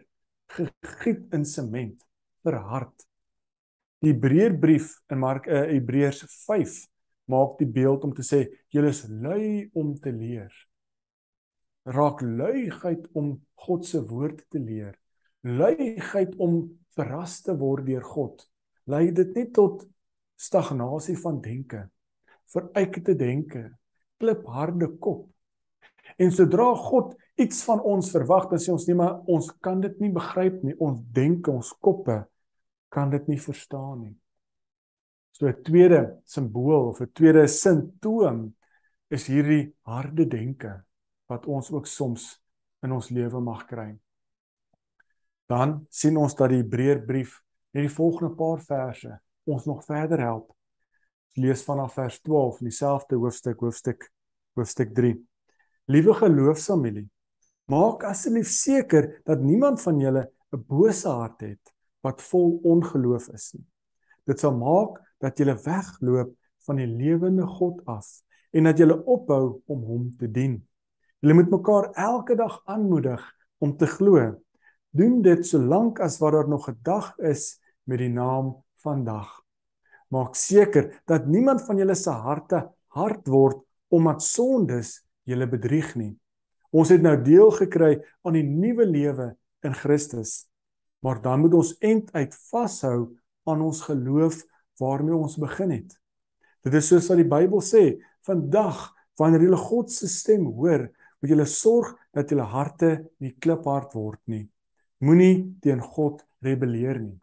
gegiet 0.49 1.33
in 1.33 1.45
sement 1.45 2.05
verhard 2.45 3.07
die 4.01 4.15
Hebreërbrief 4.15 4.95
in 5.13 5.21
Mark 5.21 5.47
uh, 5.47 5.67
Hebreërs 5.69 6.23
5 6.47 6.77
maak 7.31 7.57
die 7.59 7.69
beeld 7.69 8.03
om 8.07 8.13
te 8.17 8.25
sê 8.25 8.43
julle 8.73 8.91
is 8.91 9.05
lui 9.07 9.69
om 9.77 9.93
te 10.01 10.11
leer. 10.13 10.51
Raak 11.85 12.21
luiheid 12.25 13.07
om 13.17 13.35
God 13.61 13.85
se 13.87 14.01
woord 14.05 14.43
te 14.49 14.61
leer. 14.61 14.95
Luiheid 15.45 16.33
om 16.41 16.63
verras 16.97 17.39
te 17.45 17.53
word 17.57 17.87
deur 17.87 18.03
God, 18.05 18.43
lei 18.89 19.07
dit 19.15 19.31
nie 19.37 19.47
tot 19.55 19.85
stagnasie 20.41 21.15
van 21.21 21.39
denke, 21.41 21.85
veruitde 22.51 23.15
denke, 23.17 23.63
klipharde 24.21 24.89
kop. 25.01 25.27
En 26.21 26.33
sodra 26.33 26.67
God 26.77 27.15
iets 27.41 27.63
van 27.67 27.81
ons 27.81 28.11
verwag, 28.13 28.49
dan 28.51 28.61
sê 28.61 28.71
ons 28.73 28.87
nie 28.87 28.97
maar 28.97 29.19
ons 29.31 29.49
kan 29.65 29.81
dit 29.81 29.99
nie 30.03 30.11
begryp 30.13 30.61
nie, 30.63 30.75
ons 30.79 30.99
denke, 31.15 31.51
ons 31.51 31.71
koppe 31.81 32.21
kan 32.91 33.11
dit 33.11 33.27
nie 33.31 33.39
verstaan 33.39 34.01
nie. 34.01 34.15
So 35.31 35.47
'n 35.47 35.63
tweede 35.63 36.21
simbool 36.25 36.89
of 36.89 37.01
'n 37.01 37.11
tweede 37.13 37.47
simptoom 37.47 38.53
is 39.09 39.27
hierdie 39.27 39.73
harde 39.85 40.25
denke 40.27 40.83
wat 41.27 41.45
ons 41.45 41.71
ook 41.71 41.87
soms 41.87 42.39
in 42.83 42.91
ons 42.91 43.09
lewe 43.09 43.39
mag 43.39 43.65
kry 43.65 43.97
dan 45.51 45.81
sien 45.91 46.15
ons 46.19 46.35
dat 46.37 46.51
die 46.53 46.61
Hebreërbrief 46.61 47.35
net 47.75 47.87
die 47.87 47.91
volgende 47.93 48.35
paar 48.39 48.61
verse 48.63 49.11
ons 49.49 49.65
nog 49.67 49.81
verder 49.83 50.21
help. 50.23 50.51
Lees 51.39 51.63
vanaf 51.65 51.95
vers 51.97 52.19
12 52.21 52.61
in 52.61 52.69
dieselfde 52.69 53.17
hoofstuk, 53.19 53.59
hoofstuk 53.63 54.05
hoofstuk 54.55 54.91
3. 54.95 55.15
Liewe 55.91 56.13
geloofsfamilie, 56.19 57.07
maak 57.71 58.03
asseblief 58.03 58.49
seker 58.51 59.21
dat 59.27 59.43
niemand 59.43 59.81
van 59.81 59.99
julle 59.99 60.27
'n 60.51 60.63
bose 60.67 61.07
hart 61.07 61.41
het 61.41 61.73
wat 62.03 62.21
vol 62.21 62.59
ongeloof 62.63 63.29
is 63.33 63.53
nie. 63.53 63.67
Dit 64.25 64.39
sal 64.39 64.57
maak 64.57 64.99
dat 65.19 65.37
julle 65.37 65.55
wegloop 65.55 66.35
van 66.65 66.75
die 66.75 66.87
lewende 66.87 67.47
God 67.47 67.81
af 67.85 68.21
en 68.51 68.63
dat 68.63 68.77
julle 68.77 68.97
ophou 69.05 69.61
om 69.67 69.83
hom 69.83 70.11
te 70.17 70.27
dien. 70.27 70.61
Julle 71.21 71.33
moet 71.33 71.49
mekaar 71.49 71.91
elke 71.93 72.35
dag 72.35 72.61
aanmoedig 72.65 73.21
om 73.59 73.77
te 73.77 73.85
glo 73.87 74.41
Doen 74.91 75.21
dit 75.23 75.45
solank 75.47 76.01
as 76.03 76.17
wat 76.19 76.33
daar 76.35 76.49
nog 76.51 76.67
'n 76.69 76.79
dag 76.83 77.17
is 77.17 77.59
met 77.83 77.99
die 77.99 78.09
naam 78.09 78.63
vandag. 78.83 79.43
Maak 80.07 80.35
seker 80.35 81.01
dat 81.05 81.25
niemand 81.25 81.61
van 81.61 81.77
julle 81.77 81.95
se 81.95 82.09
harte 82.09 82.69
hard 82.87 83.27
word 83.27 83.63
omdat 83.87 84.23
sondes 84.23 85.07
julle 85.23 85.47
bedrieg 85.47 85.95
nie. 85.95 86.19
Ons 86.71 86.91
het 86.93 87.03
nou 87.03 87.17
deel 87.19 87.51
gekry 87.57 87.97
aan 88.23 88.37
die 88.37 88.47
nuwe 88.47 88.87
lewe 88.87 89.31
in 89.67 89.75
Christus. 89.75 90.45
Maar 91.03 91.21
dan 91.21 91.43
moet 91.43 91.57
ons 91.57 91.73
end 91.83 92.11
uit 92.15 92.35
vashou 92.51 93.11
aan 93.49 93.61
ons 93.65 93.81
geloof 93.87 94.43
waarmee 94.79 95.15
ons 95.17 95.37
begin 95.41 95.73
het. 95.75 95.97
Dit 96.61 96.77
is 96.77 96.87
soos 96.91 97.09
wat 97.09 97.19
die 97.19 97.27
Bybel 97.27 97.61
sê, 97.65 97.97
vandag 98.25 98.91
wanneer 99.19 99.47
jy 99.49 99.57
God 99.57 99.91
se 99.93 100.09
stem 100.09 100.45
hoor, 100.55 100.87
moet 101.21 101.33
jy 101.33 101.47
sorg 101.49 101.91
dat 102.15 102.31
jou 102.31 102.41
harte 102.41 102.93
nie 103.21 103.33
kliphard 103.41 103.93
word 103.97 104.21
nie. 104.29 104.45
Moenie 105.01 105.57
teen 105.61 105.81
God 105.81 106.21
rebelleer 106.45 107.01
nie. 107.01 107.17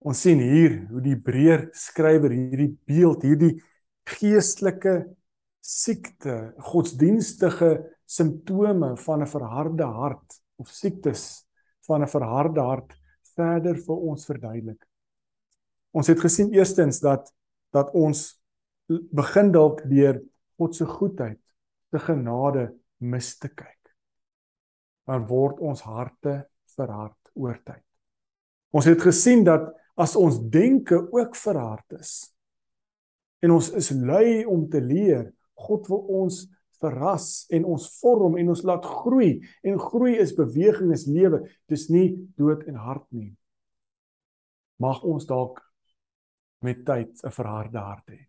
Ons 0.00 0.22
sien 0.24 0.40
hier 0.40 0.78
hoe 0.88 1.02
die 1.04 1.12
Hebreër 1.12 1.66
skrywer 1.76 2.32
hierdie 2.32 2.72
beeld, 2.88 3.24
hierdie 3.24 3.58
geestelike 4.08 4.94
siekte, 5.60 6.54
godsdienstige 6.70 7.74
simptome 8.10 8.96
van 8.96 9.22
'n 9.22 9.30
verharde 9.30 9.84
hart 9.84 10.40
of 10.58 10.68
siektes 10.68 11.46
van 11.86 12.02
'n 12.02 12.08
verharde 12.08 12.60
hart 12.60 12.94
verder 13.34 13.76
vir 13.76 13.96
ons 13.96 14.24
verduidelik. 14.24 14.86
Ons 15.92 16.06
het 16.06 16.20
gesien 16.20 16.52
eerstens 16.52 17.00
dat 17.00 17.32
dat 17.72 17.90
ons 17.94 18.42
begin 19.12 19.52
dalk 19.52 19.82
deur 19.88 20.22
God 20.58 20.74
se 20.74 20.86
goedheid, 20.86 21.40
se 21.90 21.98
genade 21.98 22.74
mis 22.98 23.38
te 23.38 23.48
kyk 23.48 23.80
dan 25.10 25.26
word 25.26 25.58
ons 25.64 25.82
harte 25.82 26.44
verhard 26.76 27.32
oor 27.34 27.58
tyd. 27.66 27.82
Ons 28.70 28.86
het 28.86 29.00
gesien 29.02 29.42
dat 29.46 29.72
as 30.00 30.14
ons 30.16 30.38
denke 30.52 31.00
ook 31.10 31.34
verhard 31.36 31.98
is 31.98 32.30
en 33.42 33.56
ons 33.56 33.70
is 33.74 33.90
lui 33.96 34.44
om 34.44 34.66
te 34.70 34.82
leer, 34.84 35.30
God 35.56 35.88
wil 35.90 36.04
ons 36.22 36.44
verras 36.80 37.46
en 37.52 37.64
ons 37.64 37.86
vorm 38.00 38.36
en 38.40 38.52
ons 38.52 38.62
laat 38.66 38.84
groei. 38.84 39.40
En 39.62 39.78
groei 39.78 40.16
is 40.20 40.34
beweging 40.36 40.92
is 40.92 41.06
lewe. 41.06 41.42
Dis 41.68 41.88
nie 41.88 42.14
dood 42.36 42.64
en 42.68 42.80
hard 42.80 43.06
nie. 43.12 43.34
Mag 44.80 45.02
ons 45.04 45.26
dalk 45.28 45.60
met 46.64 46.84
tyd 46.84 47.20
'n 47.24 47.30
verharde 47.30 47.78
hart 47.78 48.08
hê. 48.08 48.20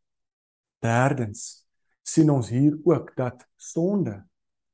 Derdens 0.81 1.65
sien 2.03 2.29
ons 2.29 2.49
hier 2.49 2.77
ook 2.83 3.15
dat 3.15 3.47
sonde 3.57 4.23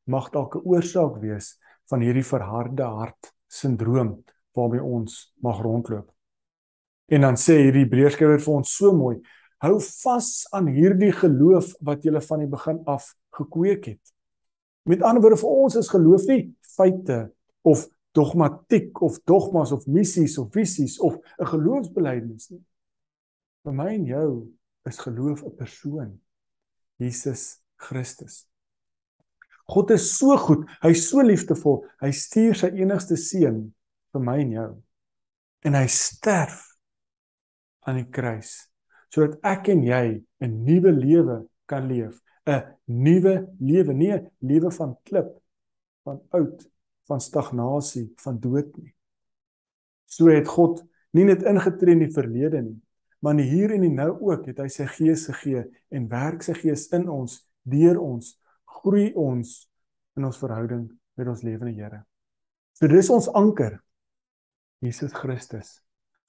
mag 0.06 0.30
dalk 0.32 0.56
'n 0.56 0.66
oorsaak 0.66 1.18
wees 1.22 1.58
van 1.90 2.02
hierdie 2.02 2.26
verharde 2.26 2.84
hart 2.84 3.34
sindroom 3.48 4.24
waarmee 4.54 4.84
ons 4.84 5.34
mag 5.42 5.62
rondloop. 5.62 6.12
En 7.06 7.22
dan 7.22 7.36
sê 7.36 7.62
hierdie 7.62 7.86
Hebreërskrywer 7.86 8.40
vir 8.40 8.54
ons 8.54 8.76
so 8.76 8.92
mooi: 8.92 9.18
Hou 9.64 9.80
vas 9.82 10.46
aan 10.54 10.68
hierdie 10.70 11.12
geloof 11.18 11.72
wat 11.82 12.04
jy 12.06 12.20
van 12.22 12.44
die 12.44 12.50
begin 12.50 12.82
af 12.86 13.10
gekweek 13.34 13.88
het. 13.90 14.14
Met 14.86 15.02
ander 15.02 15.24
woorde 15.24 15.40
vir 15.42 15.50
ons 15.64 15.78
is 15.80 15.90
geloof 15.90 16.28
nie 16.30 16.44
feite 16.76 17.32
of 17.66 17.88
dogmatiek 18.18 19.02
of 19.02 19.18
dogmas 19.26 19.74
of 19.74 19.88
missies 19.90 20.38
of 20.38 20.54
visies 20.54 21.00
of 21.00 21.18
'n 21.40 21.46
geloofsbelijdenis 21.46 22.50
nie. 22.50 22.64
Vir 23.64 23.74
my 23.74 23.88
en 23.94 24.06
jou 24.06 24.54
is 24.86 24.98
geloof 24.98 25.44
'n 25.44 25.56
persoon. 25.56 26.22
Jesus 26.98 27.60
Christus. 27.76 28.48
God 29.66 29.92
is 29.92 30.18
so 30.18 30.38
goed, 30.38 30.66
hy's 30.82 31.10
so 31.10 31.22
liefdevol. 31.22 31.86
Hy 32.00 32.12
stuur 32.12 32.56
sy 32.56 32.68
enigste 32.68 33.18
seun 33.18 33.74
vir 34.14 34.22
my 34.22 34.40
en 34.40 34.52
jou. 34.52 34.84
En 35.66 35.74
hy 35.74 35.88
sterf 35.88 36.78
aan 37.82 37.96
die 37.96 38.10
kruis 38.10 38.70
sodat 39.14 39.40
ek 39.44 39.70
en 39.74 39.84
jy 39.84 40.24
'n 40.42 40.64
nuwe 40.66 40.92
lewe 40.92 41.48
kan 41.66 41.88
leef, 41.88 42.22
'n 42.46 42.64
nuwe 42.86 43.48
lewe, 43.60 43.94
nie 43.94 44.14
'n 44.14 44.30
lewe 44.40 44.72
van 44.72 44.98
klip, 45.04 45.30
van 46.04 46.22
oud 46.30 46.68
van 47.08 47.22
stagnasie, 47.22 48.14
van 48.20 48.40
dood 48.40 48.78
nie. 48.78 48.94
So 50.06 50.28
het 50.28 50.48
God 50.48 50.84
nie 51.16 51.24
net 51.24 51.44
ingetree 51.44 51.96
in 51.96 52.04
die 52.04 52.14
verlede 52.14 52.62
nie, 52.62 52.82
maar 53.20 53.36
in 53.36 53.44
die 53.44 53.50
hier 53.50 53.74
en 53.76 53.82
die 53.82 53.94
nou 53.94 54.12
ook 54.30 54.46
het 54.52 54.60
hy 54.60 54.68
sy 54.72 54.86
gees 54.86 55.26
gegee 55.32 55.64
en 55.90 56.10
werk 56.12 56.44
sy 56.44 56.54
gees 56.54 56.88
in 56.96 57.08
ons, 57.10 57.40
deur 57.64 58.00
ons, 58.00 58.36
groei 58.78 59.12
ons 59.16 59.58
in 60.18 60.28
ons 60.28 60.40
verhouding 60.40 60.88
met 61.18 61.28
ons 61.28 61.44
lewende 61.46 61.74
Here. 61.76 62.04
So 62.78 62.88
dis 62.88 63.10
ons 63.10 63.30
anker. 63.34 63.80
Jesus 64.86 65.14
Christus. 65.14 65.80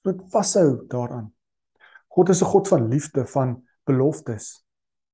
Moet 0.05 0.23
vashou 0.33 0.87
daaraan. 0.89 1.29
God 2.09 2.29
is 2.29 2.41
'n 2.41 2.51
God 2.51 2.67
van 2.67 2.87
liefde, 2.87 3.25
van 3.25 3.63
beloftes. 3.85 4.65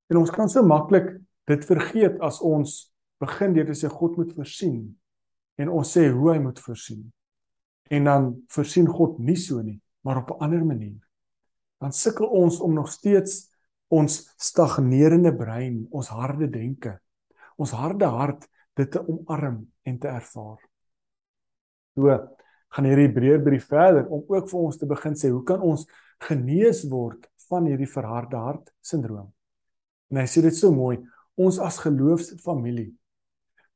En 0.06 0.16
ons 0.16 0.30
kan 0.30 0.48
so 0.48 0.62
maklik 0.62 1.20
dit 1.44 1.64
vergeet 1.64 2.20
as 2.20 2.40
ons 2.40 2.92
begin 3.18 3.54
deur 3.54 3.66
te 3.66 3.74
sê 3.74 3.88
God 3.88 4.16
moet 4.16 4.32
voorsien 4.32 4.98
en 5.56 5.68
ons 5.68 5.92
sê 5.96 6.08
hoe 6.12 6.32
hy 6.32 6.38
moet 6.38 6.58
voorsien. 6.60 7.12
En 7.88 8.04
dan 8.04 8.42
voorsien 8.52 8.86
God 8.86 9.18
nie 9.18 9.36
so 9.36 9.62
nie, 9.62 9.80
maar 10.04 10.16
op 10.16 10.30
'n 10.30 10.42
ander 10.44 10.64
manier. 10.66 11.00
Dan 11.78 11.92
sukkel 11.92 12.26
ons 12.26 12.60
om 12.60 12.74
nog 12.74 12.90
steeds 12.92 13.52
ons 13.88 14.34
stagnerende 14.36 15.36
brein, 15.36 15.86
ons 15.90 16.08
harde 16.08 16.48
denke, 16.50 17.00
ons 17.56 17.70
harde 17.70 18.04
hart 18.04 18.48
dit 18.74 18.90
te 18.90 19.00
omarm 19.08 19.72
en 19.82 19.98
te 19.98 20.08
ervaar. 20.08 20.60
So 21.94 22.36
gaan 22.74 22.88
hierdie 22.88 23.08
Hebreërbrief 23.08 23.68
verder 23.70 24.08
om 24.12 24.24
ook 24.28 24.50
vir 24.50 24.60
ons 24.60 24.78
te 24.80 24.88
begin 24.88 25.16
sê 25.18 25.30
hoe 25.32 25.44
kan 25.46 25.62
ons 25.64 25.86
genees 26.26 26.84
word 26.90 27.28
van 27.50 27.68
hierdie 27.68 27.90
verharde 27.90 28.40
hart 28.40 28.72
sindroom. 28.84 29.30
En 30.10 30.20
hy 30.22 30.26
sê 30.30 30.42
dit 30.44 30.54
so 30.54 30.72
mooi, 30.74 30.98
ons 31.36 31.58
as 31.62 31.80
geloofsfamilie 31.84 32.92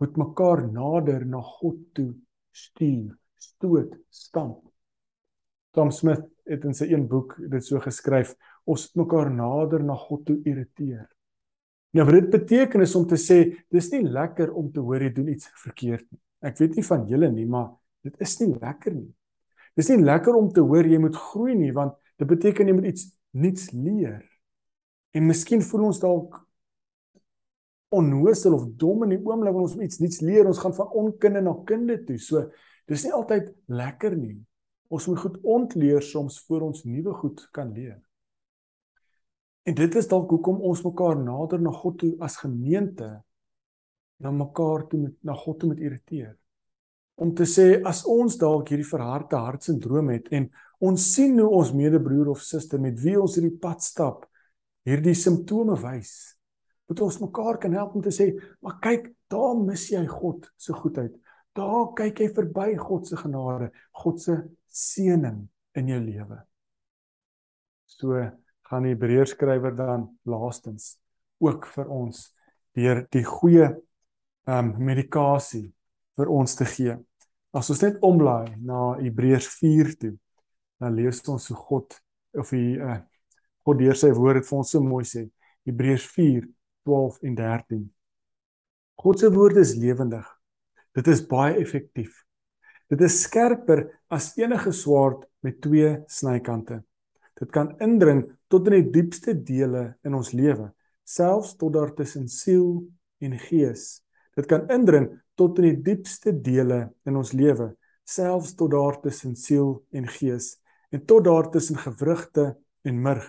moet 0.00 0.16
mekaar 0.16 0.64
nader 0.73 1.26
na 1.28 1.42
God 1.44 1.80
toe 1.97 2.12
stuur, 2.56 3.12
stoot, 3.40 3.94
stamp. 4.11 4.62
Tom 5.76 5.92
Smith 5.94 6.25
het 6.50 6.64
in 6.66 6.75
sy 6.75 6.88
een 6.90 7.06
boek 7.09 7.37
dit 7.52 7.64
so 7.64 7.78
geskryf, 7.85 8.32
ons 8.66 8.88
moet 8.94 9.04
mekaar 9.04 9.30
nader 9.35 9.85
na 9.87 9.97
God 9.99 10.25
toe 10.26 10.38
irriteer. 10.49 11.06
Nou 11.94 12.06
wat 12.06 12.16
dit 12.16 12.30
beteken 12.32 12.85
is 12.85 12.94
om 12.99 13.06
te 13.11 13.18
sê, 13.18 13.42
dis 13.70 13.90
nie 13.94 14.04
lekker 14.06 14.52
om 14.56 14.70
te 14.73 14.82
hoor 14.82 15.02
jy 15.02 15.12
doen 15.14 15.30
iets 15.32 15.50
verkeerd 15.59 16.06
nie. 16.06 16.20
Ek 16.47 16.59
weet 16.61 16.78
nie 16.78 16.87
van 16.87 17.06
julle 17.11 17.30
nie, 17.35 17.47
maar 17.50 17.73
dit 18.07 18.21
is 18.21 18.37
nie 18.40 18.52
lekker 18.54 18.95
nie. 18.95 19.09
Dis 19.78 19.90
nie 19.92 20.02
lekker 20.02 20.37
om 20.37 20.50
te 20.52 20.64
hoor 20.64 20.87
jy 20.87 20.99
moet 21.00 21.16
groei 21.16 21.54
nie, 21.59 21.73
want 21.76 21.97
dit 22.21 22.28
beteken 22.28 22.69
jy 22.69 22.76
moet 22.76 22.90
iets 22.90 23.09
nuuts 23.37 23.71
leer. 23.73 24.23
En 25.14 25.26
miskien 25.26 25.62
voel 25.64 25.88
ons 25.90 26.02
dalk 26.02 26.38
onnoosel 27.90 28.54
of 28.54 28.69
dom 28.78 29.04
in 29.07 29.16
die 29.16 29.23
oomblik 29.23 29.54
wanneer 29.54 29.66
ons 29.66 29.78
iets 29.83 29.99
nuuts 30.02 30.21
leer, 30.23 30.47
ons 30.47 30.61
gaan 30.62 30.75
van 30.76 30.92
onkunde 31.02 31.42
na 31.42 31.54
kunde 31.66 31.97
toe. 32.07 32.19
So 32.23 32.45
dis 32.90 33.07
nie 33.07 33.14
altyd 33.14 33.50
lekker 33.71 34.14
nie. 34.19 34.38
Ons 34.90 35.07
moet 35.11 35.23
goed 35.23 35.38
ontleer 35.47 36.03
soms 36.03 36.38
voor 36.46 36.68
ons 36.70 36.85
nuwe 36.87 37.14
goed 37.22 37.42
kan 37.55 37.70
leer. 37.75 37.98
En 39.66 39.77
dit 39.77 39.96
is 39.98 40.09
dalk 40.11 40.31
hoekom 40.33 40.62
ons 40.66 40.83
mekaar 40.87 41.18
nader 41.20 41.61
na 41.62 41.72
God 41.75 42.01
toe 42.03 42.14
as 42.25 42.40
gemeente 42.42 43.11
na 44.20 44.33
mekaar 44.35 44.87
toe 44.90 45.01
met 45.07 45.16
na 45.25 45.35
God 45.37 45.61
toe 45.61 45.70
met 45.70 45.83
irriteer. 45.83 46.35
Om 47.20 47.35
te 47.37 47.44
sê 47.44 47.83
as 47.85 48.02
ons 48.09 48.38
dalk 48.40 48.72
hierdie 48.72 48.88
verharde 48.88 49.37
hartsindroom 49.37 50.09
het 50.14 50.30
en 50.33 50.48
ons 50.80 51.06
sien 51.14 51.37
hoe 51.38 51.50
ons 51.61 51.72
medebroer 51.76 52.33
of 52.33 52.40
suster 52.44 52.80
met 52.80 52.96
wie 53.02 53.18
ons 53.20 53.37
hierdie 53.37 53.59
pad 53.61 53.85
stap 53.85 54.24
hierdie 54.88 55.14
simptome 55.14 55.76
wys 55.83 56.40
moet 56.90 57.00
ons 57.06 57.20
mekaar 57.22 57.59
kan 57.62 57.74
help 57.78 57.94
om 57.94 58.02
te 58.02 58.11
sê, 58.11 58.33
maar 58.59 58.80
kyk, 58.83 59.12
daar 59.30 59.54
mis 59.62 59.85
jy 59.92 60.02
God 60.11 60.48
se 60.59 60.74
goedheid. 60.74 61.12
Daar 61.54 61.92
kyk 61.98 62.24
jy 62.24 62.30
verby 62.35 62.72
God 62.78 63.06
se 63.06 63.18
genade, 63.20 63.70
God 64.02 64.18
se 64.22 64.35
seëning 64.74 65.44
in 65.78 65.92
jou 65.92 66.00
lewe. 66.02 66.40
So 67.87 68.18
gaan 68.66 68.87
die 68.87 68.96
Hebreërskrywer 68.96 69.76
dan 69.78 70.09
laastens 70.26 70.96
ook 71.42 71.68
vir 71.76 71.94
ons 71.94 72.26
deur 72.74 73.04
die 73.14 73.24
goeie 73.26 73.68
ehm 73.70 74.72
um, 74.72 74.74
medikasie 74.83 75.68
vir 76.18 76.30
ons 76.33 76.56
te 76.59 76.66
gee. 76.66 76.96
As 77.51 77.71
ons 77.73 77.83
net 77.83 77.99
omblaai 78.07 78.55
na 78.63 78.95
Hebreërs 79.01 79.49
4 79.59 79.95
toe, 79.99 80.15
dan 80.81 80.95
lees 80.95 81.23
ons 81.29 81.49
hoe 81.51 81.59
God 81.59 81.97
of 82.39 82.53
die 82.55 82.79
uh, 82.79 83.01
God 83.67 83.81
deur 83.83 83.99
sy 83.99 84.13
woord 84.17 84.47
vir 84.47 84.59
ons 84.61 84.71
so 84.71 84.83
mooi 84.83 85.05
sê. 85.05 85.27
Hebreërs 85.69 86.07
12 86.15 87.19
en 87.27 87.35
13. 87.37 87.83
God 89.01 89.21
se 89.21 89.31
woord 89.33 89.59
is 89.61 89.75
lewendig. 89.77 90.27
Dit 90.97 91.09
is 91.09 91.23
baie 91.27 91.59
effektief. 91.61 92.23
Dit 92.91 93.03
is 93.07 93.21
skerper 93.25 93.85
as 94.11 94.33
enige 94.39 94.73
swaard 94.75 95.27
met 95.45 95.61
twee 95.63 95.93
snykante. 96.11 96.81
Dit 97.39 97.53
kan 97.55 97.71
indring 97.81 98.25
tot 98.51 98.67
in 98.69 98.81
die 98.81 98.91
diepste 98.99 99.35
dele 99.35 99.95
in 100.05 100.17
ons 100.19 100.33
lewe, 100.37 100.71
selfs 101.07 101.55
tot 101.61 101.77
daar 101.77 101.93
tussen 101.97 102.27
siel 102.29 102.83
en 103.23 103.37
gees. 103.47 104.03
Dit 104.37 104.49
kan 104.51 104.67
indring 104.73 105.09
tot 105.40 105.59
in 105.61 105.70
die 105.70 105.83
diepste 105.90 106.35
dele 106.37 106.90
in 107.09 107.16
ons 107.16 107.33
lewe, 107.33 107.72
selfs 108.05 108.53
tot 108.59 108.74
daar 108.74 108.98
tussen 109.00 109.37
siel 109.38 109.79
en 109.96 110.09
gees 110.18 110.59
en 110.90 111.05
tot 111.07 111.24
daar 111.24 111.48
tussen 111.50 111.79
gewrigte 111.79 112.57
en 112.83 113.03
murg. 113.03 113.26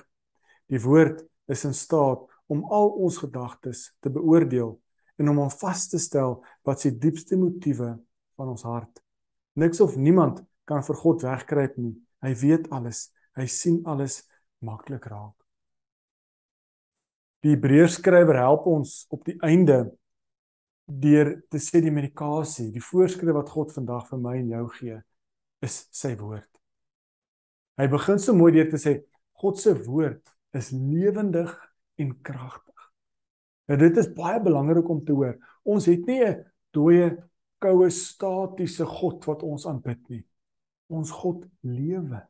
Die 0.72 0.82
woord 0.82 1.22
is 1.52 1.66
in 1.68 1.76
staat 1.78 2.24
om 2.52 2.64
al 2.74 2.90
ons 3.06 3.20
gedagtes 3.22 3.92
te 4.02 4.12
beoordeel 4.12 4.74
en 5.22 5.30
om 5.30 5.44
om 5.46 5.52
vas 5.62 5.86
te 5.92 6.00
stel 6.02 6.40
wat 6.68 6.82
sy 6.84 6.92
diepste 6.98 7.38
motiewe 7.38 7.94
van 8.40 8.52
ons 8.52 8.66
hart. 8.66 9.04
Niks 9.60 9.82
of 9.84 9.96
niemand 9.96 10.42
kan 10.66 10.84
vir 10.84 10.98
God 11.04 11.24
wegkruip 11.28 11.78
nie. 11.78 11.94
Hy 12.24 12.34
weet 12.42 12.70
alles. 12.74 13.10
Hy 13.38 13.46
sien 13.48 13.82
alles 13.86 14.24
maklik 14.66 15.06
raak. 15.12 15.36
Die 17.42 17.56
Hebreërskrywer 17.56 18.38
help 18.42 18.68
ons 18.70 19.06
op 19.14 19.24
die 19.26 19.38
einde 19.46 19.84
deur 21.00 21.36
te 21.52 21.60
sê 21.62 21.82
die 21.84 21.94
medikasie, 21.94 22.72
die 22.74 22.84
voorskrif 22.84 23.36
wat 23.36 23.52
God 23.54 23.72
vandag 23.76 24.08
vir 24.10 24.22
my 24.22 24.36
en 24.40 24.50
jou 24.52 24.66
gee, 24.80 24.98
is 25.64 25.78
sy 25.96 26.14
woord. 26.20 26.48
Hy 27.80 27.88
begin 27.92 28.20
so 28.22 28.36
mooi 28.36 28.52
deur 28.56 28.70
te 28.72 28.80
sê 28.82 28.98
God 29.42 29.60
se 29.62 29.74
woord 29.86 30.22
is 30.58 30.72
lewendig 30.76 31.54
en 32.02 32.12
kragtig. 32.26 32.88
En 33.72 33.80
dit 33.80 33.98
is 33.98 34.10
baie 34.14 34.42
belangrik 34.44 34.90
om 34.92 35.00
te 35.06 35.16
hoor. 35.16 35.38
Ons 35.64 35.88
het 35.88 36.06
nie 36.08 36.24
'n 36.26 36.44
dooie, 36.74 37.18
koue, 37.60 37.90
statiese 37.90 38.86
God 38.86 39.26
wat 39.26 39.44
ons 39.44 39.66
aanbid 39.66 40.10
nie. 40.10 40.26
Ons 40.90 41.12
God 41.12 41.46
lewe. 41.62 42.22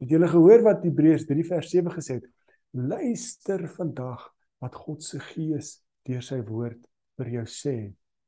Het 0.00 0.10
julle 0.10 0.28
gehoor 0.28 0.62
wat 0.62 0.84
Hebreërs 0.84 1.26
3 1.26 1.44
vers 1.44 1.70
7 1.70 1.90
gesê 1.90 2.14
het? 2.14 2.26
Luister 2.72 3.68
vandag 3.68 4.32
wat 4.58 4.74
God 4.74 5.02
se 5.02 5.18
Gees 5.20 5.82
deur 6.02 6.22
sy 6.22 6.40
woord 6.40 6.86
vir 7.22 7.38
jou 7.38 7.46
sê. 7.46 7.76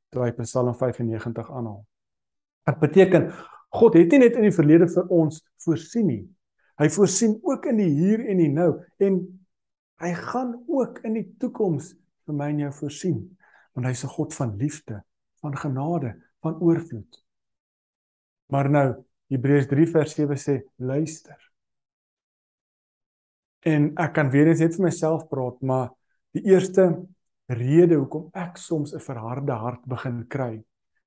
Toe 0.09 0.23
hy 0.23 0.31
Psalm 0.39 0.73
95 0.73 1.51
aanhaal. 1.51 1.83
Dit 2.65 2.79
beteken 2.79 3.31
God 3.75 3.97
het 3.99 4.11
nie 4.11 4.23
net 4.23 4.37
in 4.39 4.47
die 4.47 4.55
verlede 4.55 4.87
vir 4.87 5.09
ons 5.11 5.43
voorsien 5.61 6.07
nie. 6.07 6.23
Hy 6.79 6.87
voorsien 6.89 7.35
ook 7.43 7.67
in 7.71 7.77
die 7.77 7.91
hier 7.91 8.23
en 8.23 8.39
die 8.39 8.51
nou 8.51 8.71
en 9.03 9.19
Hy 9.95 10.11
gaan 10.13 10.63
ook 10.67 10.99
in 11.07 11.15
die 11.15 11.27
toekoms 11.39 11.93
vir 12.27 12.35
my 12.35 12.49
en 12.51 12.65
jou 12.65 12.71
voorsien, 12.81 13.19
want 13.75 13.87
hy's 13.87 14.03
'n 14.03 14.15
God 14.17 14.33
van 14.33 14.55
liefde, 14.57 15.03
van 15.39 15.55
genade, 15.55 16.15
van 16.41 16.59
oorvloed. 16.59 17.23
Maar 18.51 18.69
nou 18.69 19.05
Hebreërs 19.29 19.67
3 19.67 19.87
vers 19.87 20.13
7 20.13 20.37
sê 20.37 20.63
luister. 20.75 21.39
En 23.59 23.93
ek 23.97 24.13
kan 24.13 24.29
weer 24.29 24.47
eens 24.47 24.59
net 24.59 24.75
vir 24.75 24.83
myself 24.83 25.27
praat, 25.27 25.61
maar 25.61 25.89
die 26.31 26.43
eerste 26.43 27.07
rede 27.47 27.95
hoekom 27.95 28.29
ek 28.33 28.57
soms 28.57 28.93
'n 28.93 28.99
verharde 28.99 29.53
hart 29.53 29.85
begin 29.85 30.25
kry, 30.27 30.63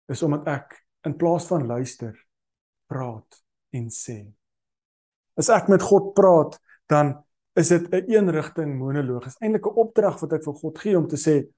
is 0.08 0.22
omdat 0.22 0.48
ek 0.48 0.86
in 1.04 1.16
plaas 1.16 1.46
van 1.46 1.66
luister, 1.66 2.14
praat 2.86 3.42
en 3.72 3.88
sê. 3.88 4.26
As 5.36 5.48
ek 5.48 5.68
met 5.68 5.82
God 5.82 6.14
praat, 6.14 6.58
dan 6.88 7.24
is 7.54 7.68
dit 7.68 7.90
'n 7.90 7.94
een 7.94 8.08
eenrigting 8.08 8.78
monoloog. 8.78 9.24
Dit 9.24 9.32
is 9.32 9.40
eintlik 9.40 9.66
'n 9.66 9.78
opdrag 9.78 10.20
wat 10.20 10.32
ek 10.32 10.44
vir 10.44 10.54
God 10.54 10.78
gee 10.78 10.98
om 10.98 11.06
te 11.08 11.16
sê, 11.16 11.48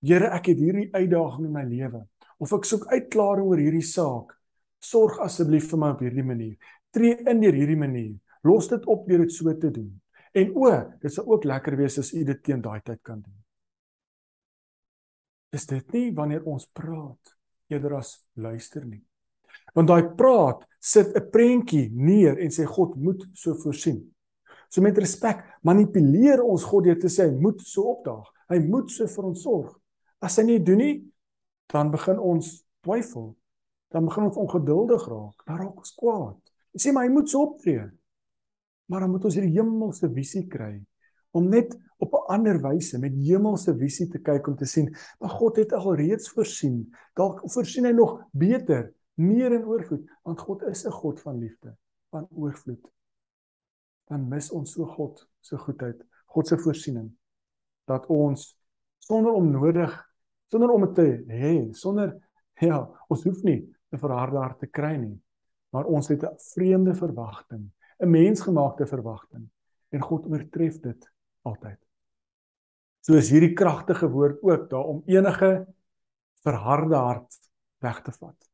Here, 0.00 0.30
ek 0.32 0.46
het 0.46 0.56
hierdie 0.58 0.88
uitdaging 0.94 1.44
in 1.44 1.52
my 1.52 1.64
lewe 1.68 2.06
of 2.40 2.52
ek 2.52 2.64
soek 2.64 2.86
uitklaring 2.88 3.46
oor 3.46 3.60
hierdie 3.60 3.84
saak. 3.84 4.32
Sorg 4.80 5.18
asseblief 5.20 5.68
vir 5.70 5.78
my 5.78 5.90
op 5.90 6.00
hierdie 6.00 6.24
manier. 6.24 6.56
Tree 6.90 7.18
in 7.28 7.40
deur 7.40 7.52
hierdie 7.52 7.76
manier. 7.76 8.14
Los 8.42 8.68
dit 8.68 8.86
op 8.86 9.06
deur 9.08 9.26
dit 9.26 9.32
so 9.32 9.52
te 9.52 9.70
doen. 9.70 10.00
En 10.32 10.56
o, 10.56 10.70
dit 11.02 11.12
sal 11.12 11.28
ook 11.28 11.44
lekker 11.44 11.76
wees 11.76 11.98
as 11.98 12.14
u 12.14 12.24
dit 12.24 12.42
teen 12.42 12.62
daai 12.64 12.80
tyd 12.80 13.02
kan 13.02 13.20
doen. 13.20 13.39
Is 15.50 15.66
dit 15.66 15.94
nie 15.96 16.10
wanneer 16.14 16.44
ons 16.46 16.68
praat 16.70 17.34
eerder 17.70 17.98
as 17.98 18.14
luister 18.38 18.84
nie? 18.86 19.02
Want 19.74 19.90
daai 19.90 20.14
praat 20.18 20.62
sit 20.78 21.14
'n 21.16 21.30
prentjie 21.30 21.90
neer 21.92 22.38
en 22.38 22.50
sê 22.50 22.64
God 22.66 22.96
moet 22.96 23.26
so 23.34 23.54
voorsien. 23.54 24.14
So 24.70 24.80
met 24.80 24.98
respek 24.98 25.42
manipuleer 25.62 26.42
ons 26.42 26.64
God 26.64 26.84
deur 26.84 26.98
te 26.98 27.08
sê 27.08 27.28
hy 27.28 27.34
moet 27.40 27.60
so 27.60 27.82
opdaag. 27.82 28.26
Hy 28.48 28.58
moet 28.58 28.90
so 28.90 29.06
vir 29.06 29.24
ons 29.24 29.42
sorg. 29.42 29.80
As 30.22 30.36
hy 30.36 30.44
nie 30.44 30.58
doen 30.58 30.78
nie, 30.78 31.12
dan 31.72 31.90
begin 31.90 32.18
ons 32.18 32.64
twyfel. 32.82 33.34
Dan 33.90 34.04
begin 34.04 34.24
ons 34.24 34.36
ongeduldig 34.36 35.08
raak. 35.08 35.46
Dan 35.46 35.58
raak 35.58 35.76
ons 35.76 35.94
kwaad. 35.94 36.38
Jy 36.72 36.80
sê 36.80 36.92
maar 36.92 37.04
hy 37.04 37.12
moet 37.12 37.28
so 37.28 37.42
optree. 37.42 37.90
Maar 38.86 39.00
dan 39.00 39.10
moet 39.10 39.24
ons 39.24 39.34
hierdie 39.34 39.58
hemelse 39.58 40.08
visie 40.14 40.46
kry 40.48 40.80
om 41.30 41.48
net 41.48 41.76
op 41.98 42.12
'n 42.12 42.26
ander 42.32 42.60
wyse 42.60 42.98
met 42.98 43.12
hemelse 43.12 43.76
visie 43.76 44.08
te 44.08 44.18
kyk 44.18 44.46
om 44.46 44.56
te 44.56 44.64
sien, 44.64 44.96
maar 45.18 45.30
God 45.30 45.56
het 45.56 45.72
al 45.72 45.94
reeds 45.94 46.30
voorsien. 46.30 46.94
Dalk 47.14 47.40
voorsien 47.44 47.84
hy 47.84 47.92
nog 47.92 48.22
beter, 48.32 48.92
meer 49.14 49.52
in 49.52 49.64
oorvloed, 49.64 50.10
want 50.22 50.40
God 50.40 50.62
is 50.62 50.86
'n 50.86 50.90
God 50.90 51.20
van 51.20 51.38
liefde, 51.38 51.76
van 52.10 52.28
oorvloed. 52.30 52.90
Dan 54.04 54.28
mis 54.28 54.50
ons 54.50 54.72
so 54.72 54.86
God 54.86 55.28
se 55.40 55.56
goedheid, 55.56 56.04
God 56.26 56.46
se 56.46 56.58
voorsiening 56.58 57.10
dat 57.84 58.06
ons 58.06 58.58
sonder 58.98 59.32
om 59.32 59.50
nodig, 59.50 60.12
sonder 60.46 60.70
om 60.70 60.94
te 60.94 61.24
hê, 61.26 61.72
sonder 61.72 62.14
ja, 62.54 62.90
ons 63.08 63.24
hoef 63.24 63.42
nie 63.42 63.76
'n 63.92 63.98
verharde 63.98 64.36
hart 64.36 64.58
te 64.58 64.66
kry 64.66 64.96
nie, 64.96 65.20
maar 65.72 65.84
ons 65.84 66.08
het 66.08 66.22
'n 66.22 66.38
vreemde 66.54 66.94
verwagting, 66.94 67.70
'n 67.98 68.10
mensgemaakte 68.10 68.86
verwagting 68.86 69.48
en 69.90 70.00
God 70.00 70.26
oortref 70.26 70.80
dit 70.80 71.09
altyd. 71.48 71.78
So 73.00 73.16
is 73.16 73.30
hierdie 73.32 73.54
kragtige 73.56 74.10
woord 74.12 74.42
ook 74.44 74.68
daar 74.70 74.84
om 74.84 75.02
enige 75.08 75.66
verharde 76.44 76.96
hart 76.96 77.38
weg 77.80 78.02
te 78.02 78.12
vat. 78.12 78.50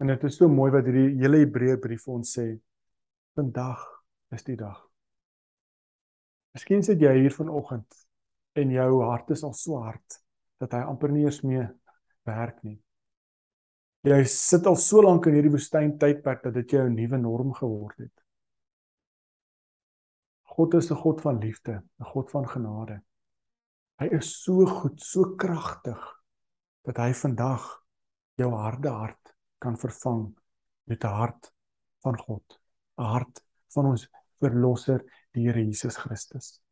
En 0.00 0.12
dit 0.12 0.24
is 0.28 0.36
so 0.36 0.48
mooi 0.48 0.70
wat 0.72 0.88
hierdie 0.88 1.16
hele 1.20 1.42
Hebreërbrief 1.44 2.04
vir 2.04 2.16
ons 2.16 2.32
sê. 2.38 2.46
Vandag 3.36 3.84
is 4.32 4.44
die 4.44 4.56
dag. 4.56 4.80
Miskien 6.56 6.84
sit 6.84 7.02
jy 7.04 7.12
hier 7.20 7.34
vanoggend 7.34 8.02
en 8.56 8.72
jou 8.72 8.90
hart 9.04 9.30
is 9.36 9.44
al 9.44 9.52
so 9.56 9.82
hard 9.84 10.20
dat 10.60 10.72
hy 10.72 10.82
amper 10.88 11.12
nie 11.12 11.26
eens 11.26 11.42
meer 11.44 11.68
werk 12.24 12.62
nie. 12.64 12.78
Jy 14.06 14.22
sit 14.30 14.68
al 14.70 14.78
so 14.80 15.02
lank 15.04 15.26
in 15.28 15.36
hierdie 15.36 15.52
woestyn 15.52 15.96
tydperk 16.00 16.44
dat 16.46 16.54
dit 16.54 16.76
jou 16.76 16.86
'n 16.86 16.94
nuwe 16.94 17.18
norm 17.18 17.52
geword 17.52 17.98
het. 17.98 18.25
God 20.56 20.74
is 20.74 20.90
'n 20.90 20.96
God 20.96 21.20
van 21.20 21.38
liefde, 21.38 21.82
'n 22.00 22.04
God 22.04 22.30
van 22.30 22.48
genade. 22.48 23.02
Hy 24.00 24.06
is 24.06 24.42
so 24.42 24.64
goed, 24.66 25.00
so 25.00 25.34
kragtig 25.36 26.00
dat 26.84 26.96
hy 26.96 27.12
vandag 27.12 27.84
jou 28.36 28.50
harde 28.52 28.88
hart 28.88 29.34
kan 29.58 29.76
vervang 29.76 30.32
met 30.88 31.04
'n 31.04 31.12
hart 31.12 31.52
van 32.02 32.16
God, 32.18 32.60
'n 32.98 33.04
hart 33.04 33.44
van 33.74 33.86
ons 33.86 34.08
verlosser, 34.40 35.04
die 35.32 35.44
Here 35.44 35.64
Jesus 35.64 35.96
Christus. 35.96 36.62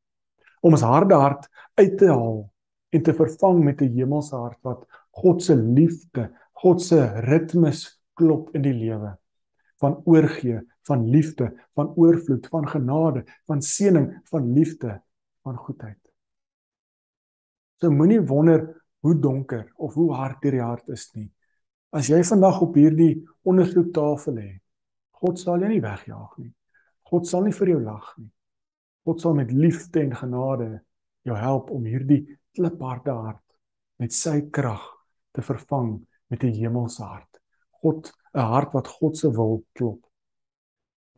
Om 0.62 0.72
ons 0.72 0.82
harde 0.82 1.14
hart 1.14 1.48
uit 1.74 1.98
te 1.98 2.08
haal 2.08 2.50
en 2.90 3.02
te 3.02 3.12
vervang 3.12 3.64
met 3.64 3.82
'n 3.82 3.96
hemelse 3.96 4.36
hart 4.36 4.62
wat 4.62 4.86
God 5.10 5.42
se 5.42 5.56
liefde, 5.56 6.32
God 6.52 6.82
se 6.82 7.20
ritmes 7.20 8.00
klop 8.14 8.54
in 8.54 8.62
die 8.62 8.72
lewe 8.72 9.18
van 9.84 9.98
oorgee, 10.08 10.62
van 10.88 11.04
liefde, 11.12 11.50
van 11.76 11.92
oorvloed, 12.00 12.48
van 12.52 12.68
genade, 12.68 13.24
van 13.48 13.60
seëning, 13.62 14.08
van 14.30 14.48
liefde, 14.56 14.96
van 15.44 15.60
goedheid. 15.60 16.00
So 17.80 17.92
moenie 17.92 18.22
wonder 18.24 18.64
hoe 19.04 19.18
donker 19.20 19.66
of 19.76 19.94
hoe 19.94 20.12
hard 20.16 20.44
hierdie 20.46 20.64
hart 20.64 20.88
is 20.94 21.10
nie. 21.12 21.28
As 21.92 22.08
jy 22.08 22.22
vandag 22.24 22.62
op 22.64 22.78
hierdie 22.80 23.26
ondersoektafel 23.44 24.38
lê, 24.38 24.48
God 25.20 25.40
sal 25.40 25.60
jou 25.60 25.68
nie 25.68 25.82
wegjaag 25.84 26.32
nie. 26.40 26.52
God 27.04 27.28
sal 27.28 27.44
nie 27.44 27.54
vir 27.54 27.74
jou 27.74 27.82
lag 27.84 28.08
nie. 28.16 28.30
God 29.04 29.20
sal 29.20 29.36
met 29.36 29.52
liefde 29.52 30.00
en 30.00 30.16
genade 30.16 30.68
jou 31.28 31.36
help 31.36 31.70
om 31.76 31.84
hierdie 31.84 32.22
klipharde 32.56 33.12
hart 33.12 33.44
met 34.00 34.16
sy 34.16 34.40
krag 34.54 34.84
te 35.36 35.44
vervang 35.44 35.98
met 36.32 36.44
'n 36.44 36.56
hemelse 36.56 37.02
hart. 37.02 37.40
God 37.82 38.12
'n 38.34 38.40
hart 38.40 38.72
wat 38.72 38.88
God 38.88 39.16
se 39.16 39.30
wil 39.30 39.64
klop. 39.72 40.04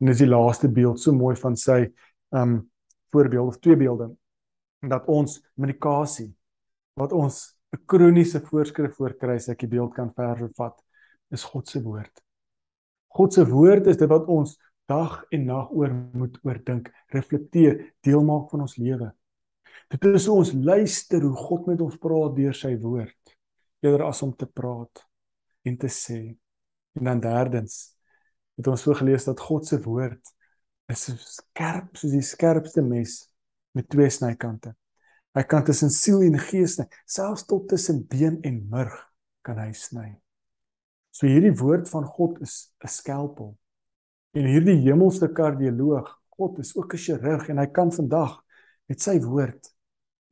En 0.01 0.07
dis 0.07 0.19
die 0.19 0.29
laaste 0.29 0.69
beeld 0.69 1.01
so 1.01 1.13
mooi 1.13 1.37
van 1.37 1.57
sy 1.57 1.87
um 2.31 2.71
voorbeeld 3.13 3.49
of 3.49 3.59
twee 3.59 3.77
beelde 3.77 4.11
dat 4.81 5.07
ons 5.09 5.41
kommunikasie 5.55 6.35
wat 7.01 7.13
ons 7.13 7.57
'n 7.73 7.85
kroniese 7.87 8.41
voorskrif 8.41 8.97
voorkry 8.97 9.37
as 9.37 9.49
ek 9.49 9.61
die 9.61 9.69
beeld 9.69 9.95
kan 9.95 10.13
verder 10.15 10.51
vat 10.57 10.77
is 11.31 11.45
God 11.45 11.69
se 11.69 11.83
woord. 11.83 12.23
God 13.09 13.33
se 13.33 13.45
woord 13.45 13.87
is 13.87 13.97
dit 13.97 14.09
wat 14.09 14.27
ons 14.29 14.57
dag 14.87 15.25
en 15.31 15.45
nag 15.45 15.71
oor 15.71 15.93
moet 16.13 16.39
oordink, 16.45 16.91
reflekteer, 17.09 17.95
deel 18.01 18.23
maak 18.25 18.51
van 18.51 18.61
ons 18.61 18.77
lewe. 18.77 19.11
Dit 19.91 20.05
is 20.05 20.27
hoe 20.27 20.37
ons 20.37 20.53
luister 20.53 21.23
hoe 21.23 21.35
God 21.37 21.67
met 21.67 21.81
ons 21.81 21.99
praat 21.99 22.35
deur 22.37 22.55
sy 22.55 22.77
woord, 22.79 23.37
eerder 23.83 24.07
as 24.07 24.23
om 24.23 24.35
te 24.35 24.47
praat 24.47 25.05
en 25.67 25.77
te 25.77 25.91
sê. 25.91 26.37
En 26.97 27.05
dan 27.05 27.21
derdens 27.21 27.93
het 28.57 28.67
ons 28.73 28.83
so 28.83 28.97
gelees 28.97 29.27
dat 29.29 29.41
God 29.41 29.67
se 29.69 29.79
woord 29.85 30.33
is 30.93 31.03
so 31.05 31.17
skerp 31.21 31.97
soos 31.99 32.15
die 32.15 32.25
skerpste 32.25 32.83
mes 32.85 33.19
met 33.77 33.89
twee 33.93 34.09
snykante. 34.11 34.73
Hy 35.37 35.43
kan 35.45 35.65
tussen 35.67 35.93
siel 35.93 36.23
en 36.25 36.39
gees 36.41 36.79
sny, 36.79 36.87
selfs 37.05 37.45
tot 37.49 37.67
tussen 37.69 38.01
been 38.09 38.39
en 38.47 38.63
murg 38.73 38.95
kan 39.45 39.59
hy 39.61 39.73
sny. 39.77 40.15
So 41.13 41.29
hierdie 41.29 41.53
woord 41.61 41.91
van 41.91 42.07
God 42.09 42.41
is 42.41 42.73
'n 42.81 42.89
skalpel. 42.89 43.57
En 44.33 44.45
hierdie 44.45 44.81
hemelse 44.85 45.29
kardioloog, 45.29 46.09
God 46.37 46.59
is 46.59 46.77
ook 46.77 46.95
'n 46.95 47.03
chirurg 47.05 47.49
en 47.49 47.59
hy 47.59 47.67
kan 47.67 47.93
vandag 47.93 48.41
met 48.89 49.01
sy 49.01 49.21
woord 49.21 49.73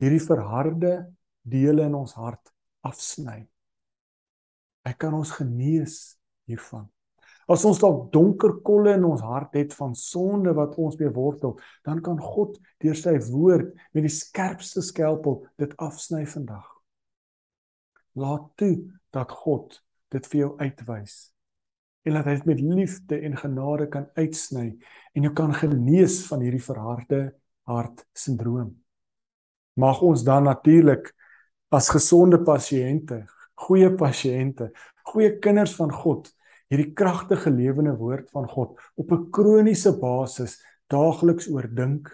hierdie 0.01 0.21
verharde 0.21 1.13
dele 1.41 1.85
in 1.85 1.95
ons 1.95 2.13
hart 2.13 2.51
afsny. 2.81 3.47
Hy 4.85 4.93
kan 4.93 5.13
ons 5.13 5.31
genees 5.31 6.17
hiervan. 6.49 6.87
As 7.45 7.61
ons 7.67 7.77
dalk 7.81 8.07
donker 8.13 8.55
kolle 8.65 8.95
in 8.97 9.05
ons 9.05 9.21
hart 9.21 9.53
het 9.57 9.73
van 9.77 9.93
sonde 9.97 10.53
wat 10.57 10.77
ons 10.81 10.97
mee 10.97 11.11
wortel, 11.13 11.59
dan 11.85 12.01
kan 12.01 12.17
God 12.21 12.57
deur 12.81 12.97
sy 12.97 13.13
woord 13.29 13.69
met 13.93 14.07
die 14.07 14.13
skerpste 14.13 14.81
skalpel 14.85 15.43
dit 15.61 15.75
afsny 15.77 16.23
vandag. 16.29 16.65
Laat 18.17 18.49
toe 18.57 18.73
dat 19.13 19.31
God 19.43 19.77
dit 20.13 20.25
vir 20.31 20.45
jou 20.45 20.51
uitwys 20.61 21.15
en 22.05 22.13
dat 22.19 22.27
hy 22.29 22.35
dit 22.37 22.47
met 22.49 22.61
liefde 22.61 23.17
en 23.25 23.37
genade 23.37 23.87
kan 23.89 24.05
uitsny 24.13 24.67
en 25.17 25.25
jou 25.25 25.31
kan 25.33 25.53
genees 25.57 26.19
van 26.29 26.43
hierdie 26.45 26.61
verharde 26.61 27.21
hart 27.65 28.03
sindroom. 28.13 28.75
Mag 29.81 30.03
ons 30.05 30.23
dan 30.23 30.45
natuurlik 30.45 31.09
as 31.73 31.89
gesonde 31.89 32.37
pasiënte, 32.45 33.23
goeie 33.65 33.89
pasiënte, 33.97 34.69
goeie 35.09 35.33
kinders 35.41 35.73
van 35.79 35.91
God 35.91 36.29
hierdie 36.71 36.93
kragtige 36.97 37.51
lewende 37.53 37.93
woord 37.97 38.31
van 38.33 38.47
God 38.49 38.79
op 38.95 39.11
'n 39.11 39.29
kroniese 39.31 39.93
basis 39.99 40.57
daagliks 40.89 41.47
oordink 41.47 42.09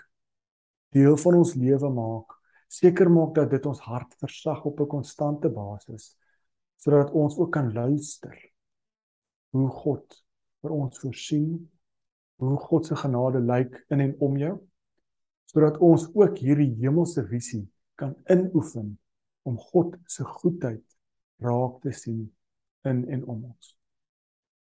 deel 0.92 1.18
van 1.18 1.36
ons 1.36 1.56
lewe 1.56 1.90
maak 1.90 2.36
seker 2.68 3.10
maak 3.10 3.36
dat 3.36 3.50
dit 3.50 3.66
ons 3.66 3.80
hart 3.80 4.16
versag 4.20 4.66
op 4.66 4.80
'n 4.80 4.88
konstante 4.88 5.50
basis 5.50 6.18
sodat 6.78 7.12
ons 7.12 7.38
ook 7.38 7.52
kan 7.52 7.74
luister 7.74 8.36
hoe 9.52 9.70
God 9.70 10.24
vir 10.62 10.72
ons 10.72 11.00
voorsien 11.00 11.70
hoe 12.36 12.58
God 12.58 12.86
se 12.86 12.96
genade 12.96 13.40
lyk 13.40 13.86
in 13.90 14.00
en 14.00 14.16
om 14.20 14.38
jou 14.38 14.56
sodat 15.46 15.78
ons 15.78 16.08
ook 16.14 16.38
hierdie 16.38 16.76
hemelse 16.80 17.24
visie 17.28 17.68
kan 17.96 18.16
inoefen 18.26 18.98
om 19.44 19.58
God 19.58 19.98
se 20.06 20.24
goedheid 20.24 20.98
raak 21.40 21.82
te 21.82 21.92
sien 21.92 22.26
in 22.84 23.06
en 23.10 23.26
om 23.26 23.44
ons 23.44 23.81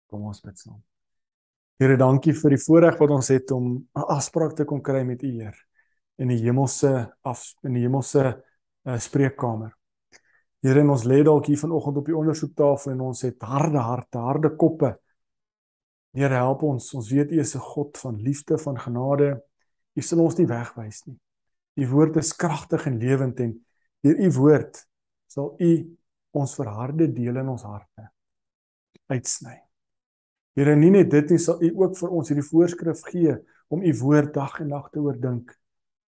Kom 0.10 0.26
ons 0.30 0.42
bid 0.42 0.58
saam. 0.58 0.80
Here, 1.80 1.96
dankie 1.98 2.34
vir 2.36 2.56
die 2.56 2.62
voorreg 2.62 2.98
wat 3.00 3.12
ons 3.16 3.30
het 3.32 3.52
om 3.56 3.66
'n 3.78 4.08
afspraak 4.16 4.56
te 4.56 4.66
kon 4.66 4.82
kry 4.82 5.04
met 5.04 5.24
U, 5.24 5.32
Heer, 5.32 5.56
in 6.18 6.28
die 6.28 6.42
hemelse 6.44 7.14
af 7.24 7.54
in 7.64 7.74
die 7.74 7.84
hemelse 7.86 8.44
uh, 8.86 8.98
spreekkamer. 8.98 9.72
Here, 10.62 10.84
ons 10.84 11.06
lê 11.06 11.24
dalk 11.24 11.46
hier 11.46 11.58
vanoggend 11.58 11.98
op 11.98 12.06
die 12.06 12.18
ondersoektafel 12.18 12.92
en 12.92 13.02
ons 13.02 13.22
het 13.22 13.42
harde 13.42 13.80
harte, 13.80 14.18
harde 14.18 14.56
koppe. 14.56 14.98
Here, 16.12 16.36
help 16.36 16.64
ons. 16.64 16.94
Ons 16.94 17.12
weet 17.12 17.32
U 17.32 17.40
is 17.40 17.56
'n 17.56 17.60
God 17.60 17.98
van 17.98 18.16
liefde, 18.18 18.58
van 18.58 18.78
genade 18.78 19.42
U 19.96 20.02
sal 20.02 20.20
ons 20.20 20.38
nie 20.38 20.48
wegwys 20.48 21.06
nie. 21.08 21.18
U 21.80 21.88
woord 21.88 22.18
is 22.18 22.36
kragtig 22.36 22.86
en 22.86 23.00
lewend 23.00 23.40
en 23.40 23.66
deur 24.04 24.20
u 24.20 24.32
woord 24.32 24.88
sal 25.28 25.56
u 25.60 25.72
ons 26.32 26.56
verharde 26.56 27.10
dele 27.14 27.44
in 27.44 27.50
ons 27.50 27.64
harte 27.64 28.12
uitsny. 29.10 29.69
Here, 30.60 30.76
nie 30.76 30.92
net 30.92 31.08
dit 31.08 31.30
nie, 31.32 31.40
sal 31.40 31.62
u 31.64 31.70
ook 31.86 31.94
vir 31.96 32.16
ons 32.18 32.28
hierdie 32.28 32.44
voorskrif 32.44 33.06
gee 33.08 33.38
om 33.72 33.84
u 33.86 33.92
woord 34.02 34.34
dag 34.36 34.58
en 34.60 34.74
nag 34.74 34.90
te 34.92 35.00
oordink 35.00 35.54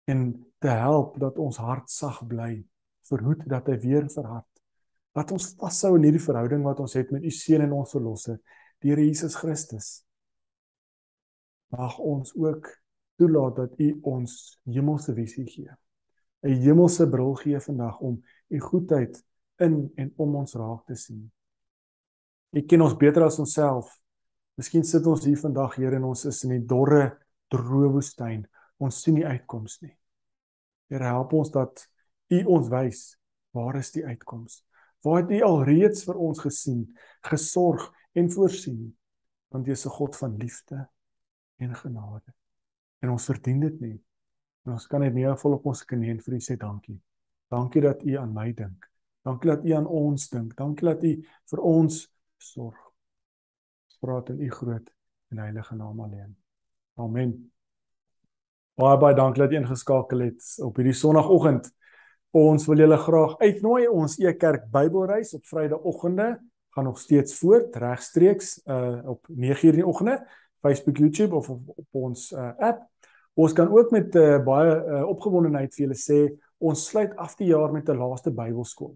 en 0.06 0.20
te 0.62 0.70
help 0.70 1.16
dat 1.18 1.40
ons 1.42 1.58
hart 1.58 1.90
sag 1.90 2.20
bly, 2.30 2.60
verhoed 3.10 3.42
dat 3.50 3.66
hy 3.66 3.74
weer 3.82 4.06
verhard. 4.12 4.46
Laat 5.18 5.34
ons 5.34 5.48
vashou 5.58 5.96
in 5.98 6.06
hierdie 6.06 6.22
verhouding 6.22 6.62
wat 6.62 6.84
ons 6.84 6.94
het 6.94 7.10
met 7.10 7.26
u 7.26 7.34
seun 7.34 7.66
en 7.66 7.74
ons 7.80 7.96
verlosser, 7.96 8.38
die 8.84 8.92
Here 8.92 9.08
Jesus 9.08 9.34
Christus. 9.34 9.90
Mag 11.74 11.98
ons 11.98 12.30
ook 12.38 12.70
toelaat 13.18 13.58
dat 13.64 13.82
u 13.82 13.92
ons 14.14 14.38
hemelse 14.70 15.14
visie 15.18 15.50
gee. 15.50 15.74
'n 16.46 16.62
Hemelse 16.62 17.10
bril 17.10 17.34
gee 17.42 17.58
vandag 17.58 17.98
om 17.98 18.22
u 18.48 18.60
goedheid 18.60 19.18
in 19.58 19.90
en 19.96 20.12
om 20.16 20.36
ons 20.36 20.54
raak 20.54 20.86
te 20.86 20.94
sien. 20.94 21.32
U 22.54 22.60
ken 22.62 22.80
ons 22.80 22.94
beter 22.94 23.24
as 23.26 23.38
onsself. 23.42 24.05
Miskien 24.56 24.84
sit 24.88 25.06
ons 25.06 25.24
hier 25.24 25.38
vandag, 25.40 25.76
Here, 25.76 25.96
en 25.96 26.08
ons 26.08 26.24
is 26.28 26.42
in 26.44 26.54
die 26.56 26.64
dorre, 26.64 27.18
droë 27.52 27.90
woestyn. 27.92 28.46
Ons 28.82 29.02
sien 29.02 29.16
nie 29.18 29.26
uitkoms 29.26 29.80
nie. 29.82 29.92
Here, 30.90 31.04
help 31.04 31.34
ons 31.36 31.52
dat 31.52 31.84
u 32.32 32.42
ons 32.56 32.70
wys 32.72 33.02
waar 33.56 33.76
is 33.78 33.92
die 33.94 34.04
uitkoms? 34.04 34.62
Waar 35.04 35.22
het 35.22 35.30
u 35.36 35.42
alreeds 35.46 36.04
vir 36.08 36.18
ons 36.20 36.40
gesien, 36.42 36.82
gesorg 37.28 37.84
en 38.16 38.30
voorsien? 38.32 38.90
Want 39.52 39.68
u 39.68 39.70
is 39.70 39.86
'n 39.86 39.96
God 39.98 40.16
van 40.16 40.36
liefde 40.36 40.88
en 41.58 41.74
genade 41.74 42.34
en 43.06 43.14
ons 43.14 43.28
verdien 43.30 43.60
dit 43.60 43.80
nie. 43.80 43.96
En 44.66 44.74
ons 44.76 44.88
kan 44.90 45.04
net 45.04 45.14
nie 45.14 45.28
vol 45.42 45.58
op 45.58 45.68
ons 45.70 45.84
knieë 45.86 46.16
en 46.16 46.24
vir 46.24 46.38
U 46.38 46.40
sê 46.42 46.58
dankie. 46.60 46.98
Dankie 47.52 47.84
dat 47.84 48.02
U 48.02 48.16
aan 48.18 48.34
my 48.34 48.50
dink. 48.56 48.88
Dankie 49.26 49.52
dat 49.52 49.64
U 49.64 49.76
aan 49.78 49.86
ons 49.86 50.28
dink. 50.32 50.56
Dankie 50.58 50.90
dat 50.90 51.06
U 51.06 51.14
vir 51.52 51.64
ons 51.76 52.02
sorg. 52.42 52.85
Spraak 54.06 54.28
in 54.28 54.40
U 54.40 54.50
groot 54.50 54.90
en 55.28 55.38
heilige 55.38 55.74
naam 55.74 56.00
alleen. 56.00 56.36
Amen. 56.94 57.30
Baie 58.78 58.98
baie 59.02 59.16
dankie 59.18 59.42
dat 59.42 59.50
jy 59.50 59.58
ingeskakel 59.58 60.20
het 60.22 60.44
op 60.62 60.76
hierdie 60.78 60.94
sonoggend. 60.94 61.66
Ons 62.30 62.68
wil 62.70 62.84
julle 62.84 62.98
graag 63.02 63.34
uitnooi 63.40 63.88
ons 63.90 64.14
e-kerk 64.22 64.68
Bybelreis 64.70 65.34
op 65.34 65.42
Vrydagoggende 65.50 66.28
gaan 66.76 66.86
nog 66.86 67.00
steeds 67.02 67.34
voort 67.40 67.74
regstreeks 67.82 68.60
uh 68.70 69.00
op 69.10 69.26
9:00 69.26 69.72
in 69.72 69.80
die 69.80 69.86
oggende 69.86 70.20
Facebook, 70.62 71.02
YouTube 71.02 71.34
of 71.34 71.50
op, 71.50 71.66
op 71.74 72.00
ons 72.06 72.30
uh, 72.30 72.52
app. 72.58 72.86
Ons 73.34 73.52
kan 73.58 73.74
ook 73.74 73.90
met 73.90 74.14
uh, 74.14 74.38
baie 74.44 74.76
uh, 74.84 75.02
opgewondenheid 75.08 75.74
vir 75.74 75.88
julle 75.88 75.98
sê 75.98 76.20
ons 76.62 76.86
sluit 76.92 77.16
af 77.16 77.34
die 77.42 77.50
jaar 77.50 77.74
met 77.74 77.90
'n 77.90 77.98
laaste 77.98 78.30
Bybelskool. 78.30 78.94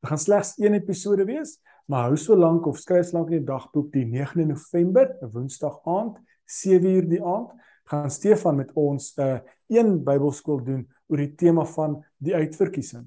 Dit 0.00 0.08
gaan 0.08 0.22
slegs 0.22 0.54
een 0.58 0.78
episode 0.78 1.24
wees, 1.24 1.58
maar 1.92 2.08
hou 2.08 2.16
so 2.16 2.36
lank 2.36 2.66
of 2.66 2.78
skryf 2.80 3.10
so 3.10 3.18
lank 3.18 3.30
in 3.30 3.42
die 3.42 3.48
dagboek 3.50 3.90
die 3.92 4.06
9 4.08 4.46
November, 4.48 5.10
'n 5.20 5.28
Woensdag 5.34 5.80
aand, 5.84 6.16
7uur 6.48 7.08
die 7.08 7.20
aand, 7.20 7.50
gaan 7.84 8.10
Stefan 8.10 8.56
met 8.56 8.70
ons 8.72 9.12
'n 9.16 9.20
uh, 9.20 9.38
een 9.68 10.04
Bybelskool 10.04 10.64
doen 10.64 10.88
oor 11.08 11.16
die 11.18 11.34
tema 11.34 11.64
van 11.64 12.04
die 12.16 12.34
uitverkiesing. 12.34 13.04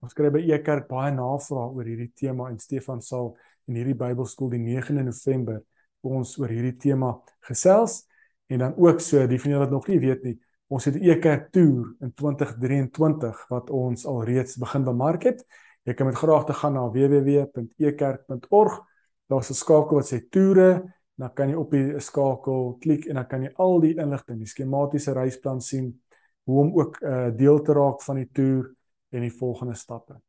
Ons 0.00 0.14
kry 0.14 0.30
by 0.30 0.38
Ekerk 0.38 0.86
baie 0.88 1.10
navrae 1.12 1.72
oor 1.74 1.84
hierdie 1.84 2.12
tema 2.14 2.48
en 2.50 2.58
Stefan 2.58 3.02
sal 3.02 3.36
in 3.66 3.74
hierdie 3.74 3.98
Bybelskool 3.98 4.50
die 4.50 4.62
9 4.62 5.04
November 5.04 5.62
ons 6.00 6.38
oor 6.38 6.48
hierdie 6.48 6.76
tema 6.78 7.18
gesels 7.40 8.06
en 8.46 8.58
dan 8.58 8.74
ook 8.76 9.00
so 9.00 9.26
die 9.26 9.38
van 9.38 9.50
julle 9.50 9.64
wat 9.64 9.74
nog 9.74 9.88
nie 9.88 9.98
weet 9.98 10.22
nie, 10.22 10.38
ons 10.68 10.84
het 10.84 10.94
'n 10.94 11.02
e-kerk 11.02 11.50
toer 11.52 11.96
in 12.00 12.12
2023 12.14 13.48
wat 13.48 13.70
ons 13.70 14.06
alreeds 14.06 14.56
begin 14.56 14.84
bemark 14.84 15.22
het. 15.22 15.44
Jy 15.88 15.94
kan 15.94 16.06
met 16.06 16.16
graag 16.20 16.44
te 16.46 16.52
gaan 16.52 16.72
na 16.76 16.90
www.ekerk.org. 16.90 18.80
Daar's 19.26 19.50
'n 19.50 19.54
skakel 19.54 19.96
wat 19.96 20.12
sê 20.12 20.28
toere, 20.30 20.94
dan 21.14 21.32
kan 21.34 21.48
jy 21.48 21.54
op 21.54 21.70
die 21.70 22.00
skakel 22.00 22.76
klik 22.80 23.06
en 23.06 23.14
dan 23.14 23.26
kan 23.26 23.42
jy 23.42 23.52
al 23.56 23.80
die 23.80 23.94
inligting, 23.96 24.38
die 24.38 24.46
skematiese 24.46 25.12
reisplan 25.12 25.60
sien, 25.60 26.02
hoe 26.44 26.60
om 26.60 26.72
ook 26.78 27.00
uh, 27.02 27.30
deel 27.36 27.62
te 27.62 27.72
raak 27.72 28.02
van 28.02 28.16
die 28.16 28.28
toer 28.32 28.74
en 29.10 29.20
die 29.20 29.32
volgende 29.32 29.74
stappe. 29.74 30.20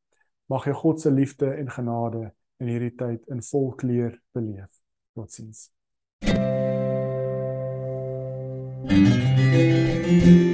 Mag 0.46 0.66
jy 0.66 0.74
God 0.74 1.02
se 1.02 1.12
liefde 1.12 1.54
en 1.54 1.70
genade 1.70 2.34
in 2.58 2.68
hierdie 2.68 2.96
tyd 2.96 3.28
in 3.28 3.42
vol 3.42 3.76
kleur 3.76 4.22
beleef. 4.32 4.82
Totsiens. 5.14 5.72
Thank 8.84 10.26
you. 10.26 10.51